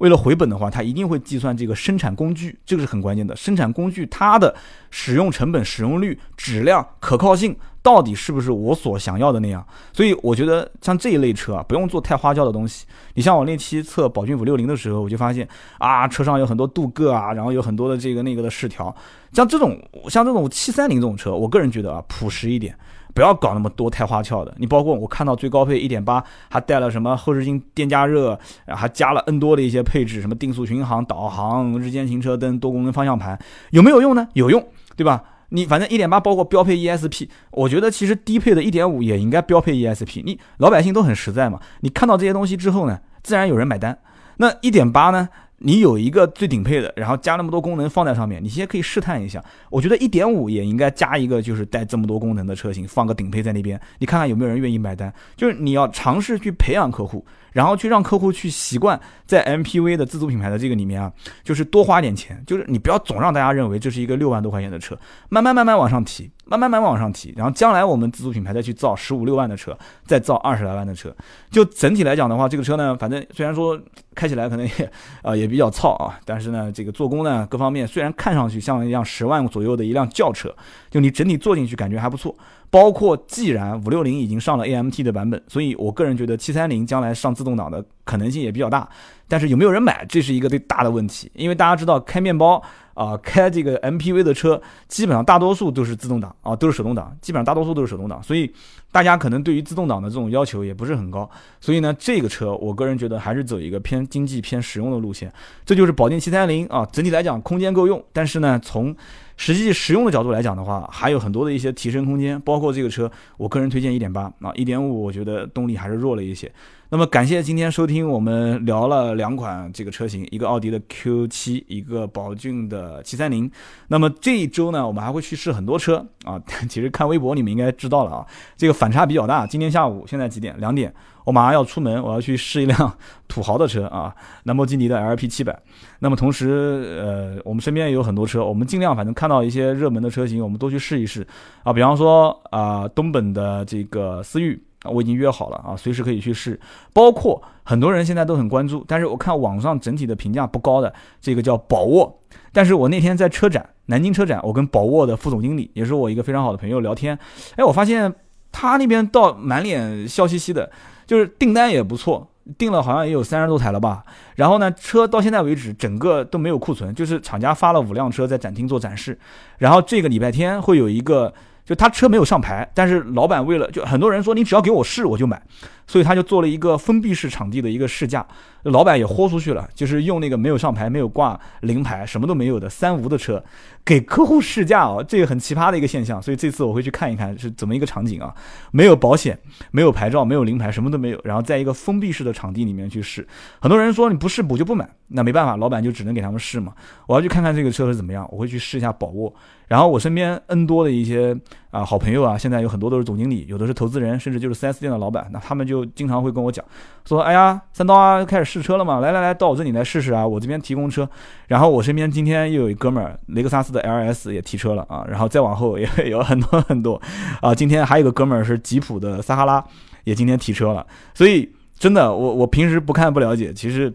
[0.00, 3.36] 为了回本的话，他一定会计算这个生产工具，这个是很关键的。
[3.36, 4.54] 生产工具它的
[4.90, 9.64] 使用成本、使用率、质量、可靠性到底是不是我所想要的那样？
[9.92, 12.86] 所以我觉得像这一类车啊，不用做太花俏的东西。
[13.14, 15.46] 你像我那期测宝骏五六零的时候，我就发现
[15.78, 18.94] 啊，车上有很多镀铬啊，然后有很多的这个那个的饰条。
[19.32, 19.78] 像这种
[20.08, 22.74] 像这种七三零这种车，我个人觉得啊，朴实一点。
[23.14, 33.38] 不要搞那么多太花俏的，你包括我看到最高配一点八，还带了什么后视镜电加热，还加了 N 多的一些配置，什么定速巡航、导航、日间行车灯、多功能方向盘，
[33.70, 34.28] 有没有用呢？
[34.34, 34.64] 有用，
[34.96, 35.22] 对吧？
[35.52, 40.22] 你反正一点八包括标配 ESP，我觉得其实低配的一点五也应该标配 ESP。
[40.24, 43.98] 你老百姓都很实在嘛，你看到这些东西之后呢，自然有人买单。
[44.36, 45.28] 那一点八呢？
[45.60, 49.42] 你有一个最顶配的，然后加那么多功能放在上面，你先可以试探一下。
[49.70, 55.12] 我觉得一点五也应该加一个，就是带这么多功能的车型，放个顶配在那边，你看看有没有人愿意买单。
[55.36, 57.24] 就是你要尝试去培养客户。
[57.52, 64.96] 然后去让客户去习惯在 MPV 的自主品牌的这个里面啊，就是多花点钱，就是你不要总让大家认为这是一个六万多块钱的车，
[65.30, 71.12] 慢慢慢慢往上提，慢慢慢慢往上提，然后将来我们自主品牌再去造十五六万的车，再造二十来万的车，
[71.50, 73.76] 就整体来讲的话，这个车呢，反正虽然说
[74.20, 74.92] 开起来可能也
[75.22, 80.54] 啊也比较糙啊，但是呢，这个做工呢各方面虽然看上去像一辆十万左右的一辆轿车，
[80.90, 82.36] 就你整体坐进去感觉还不错。
[82.68, 88.86] 包括既然五六零已经上了 AMT 的版本，所以我个人觉得七三零将来上自动挡的可能性也比较大。
[89.26, 91.30] 但是有没有人买，这是一个最大的问题。
[91.34, 92.62] 因为大家知道开面包
[92.94, 98.22] 啊，开这个 MPV 的车，基本上大多数都是自动挡啊，都是手动挡，基本上大多数都是手动挡。
[98.22, 98.52] 所以
[98.92, 101.28] 大家可能对于自动挡的这种要求也不是很高，
[101.60, 105.32] 所以呢，这个车我个人觉得还是走一个偏经济、偏实用的路线。
[105.64, 108.94] 这就是宝骏七三零啊，整体来讲空间够用，但是呢，从
[109.36, 116.50] 实际实用的角度来讲的话，还有很多的一些提升空间，包括这个车，我个人推荐一点八啊，一点五我觉得动力还是弱了一些。
[116.92, 123.48] 那么感谢今天收听，我们聊了两款这个车型，一个奥迪的 Q7，一个宝骏的730。
[123.86, 126.36] 那么这一周呢，我们还会去试很多车啊。
[126.68, 128.26] 其实看微博你们应该知道了啊，
[128.56, 129.46] 这个反差比较大。
[129.46, 130.58] 今天下午现在几点？
[130.58, 130.92] 两点，
[131.24, 132.92] 我马上要出门，我要去试一辆
[133.28, 134.12] 土豪的车啊，
[134.42, 135.54] 兰博基尼的 LP700。
[136.00, 141.24] 那么同时，呃，我们身边也有很多车，我们尽量反正看到一些热门的车型，我们都去试一试
[141.62, 141.72] 啊。
[141.72, 144.60] 比方说啊，东本的这个思域。
[144.82, 146.58] 啊，我已经约好了啊，随时可以去试。
[146.92, 152.18] 包括很多人现在都很关注，但是我看网上整体的评价不高的这个叫宝沃。
[152.52, 157.18] 但是我那天在车展，南京车展，我跟宝沃的副总经理，也是我一个非常好的朋友聊天，
[157.56, 158.12] 哎，我发现
[158.50, 160.70] 他那边倒满脸笑嘻嘻的，
[161.06, 164.04] 就是订单也不错，订了好像也有三十多台了吧。
[164.36, 169.18] 然后呢，车到现在为止整个都没有库存，就是厂家发了五辆车在展厅做展示，
[169.58, 171.34] 然后这个礼拜天会有一个。
[171.70, 175.40] 就他车没有上牌，但是老板为了就很多人说你只要给我试我就买，
[175.86, 178.26] 所以他就做了一个封闭式场地的一个试驾，
[178.64, 183.40] 老板也豁出去了，就是用那个没有上牌、没有挂临牌、什么都没有的三无的车
[183.84, 186.20] 给客户试驾哦，这个很奇葩的一个现象。
[186.20, 188.34] 所以这次我会去看一看是怎么一个场景啊，
[188.72, 189.38] 没有保险、
[189.70, 193.24] 没有牌照、没有临牌，什么都没有，然后在一个封闭式的场地里面去试。
[193.60, 196.72] 很多人说你不试补就不买，那没办法，老板就只能给他们试嘛。
[197.06, 199.32] 我要去看看这个车是怎么样，我会去试一下宝沃。
[199.68, 201.36] 然后我身边 N 多的一些
[201.70, 205.28] 啊好朋友啊，现在有很多都是总经理，有的是投资人，甚至就是 4S 店的老板。
[205.32, 206.64] 那他们就经常会跟我讲，
[207.06, 211.08] 说：“哎呀，三刀啊，开始试车了嘛，来来来，到我这里来试试啊，我这边提供车。”
[211.46, 215.04] 然后我身边今天又有一哥们儿，雷克萨斯的 LS 也提车了啊。
[215.08, 217.00] 然后再往后也有很多很多
[217.40, 217.54] 啊。
[217.54, 219.64] 今天还有一个哥们儿是吉普的撒哈拉，
[220.04, 220.86] 也今天提车了。
[221.14, 221.48] 所以
[221.78, 223.92] 真的，我我平时不看不了解，其实。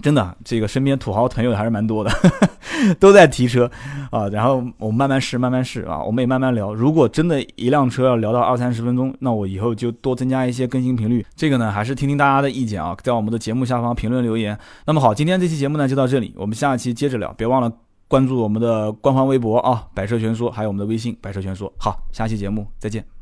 [0.00, 2.10] 真的，这个身边土豪朋友还是蛮多的，
[3.00, 3.68] 都在提车
[4.10, 4.28] 啊。
[4.28, 6.02] 然后我们慢慢试，慢慢试啊。
[6.02, 6.72] 我们也慢慢聊。
[6.72, 11.26] 如果真的一辆车要聊到二三十分钟，那我以后就多增加一些更新频率。
[11.34, 14.56] 这个呢，还是听听大家的意见啊，在我们的节目下方评论留言。
[14.86, 17.32] 那么好，今天这期节目呢就到这里，我们下期接着聊。
[17.36, 17.72] 别忘了
[18.06, 21.72] 关注我们的官方微博啊，百车全说，还有我们的微信百车全说。
[21.76, 23.17] 好，下期节目再见。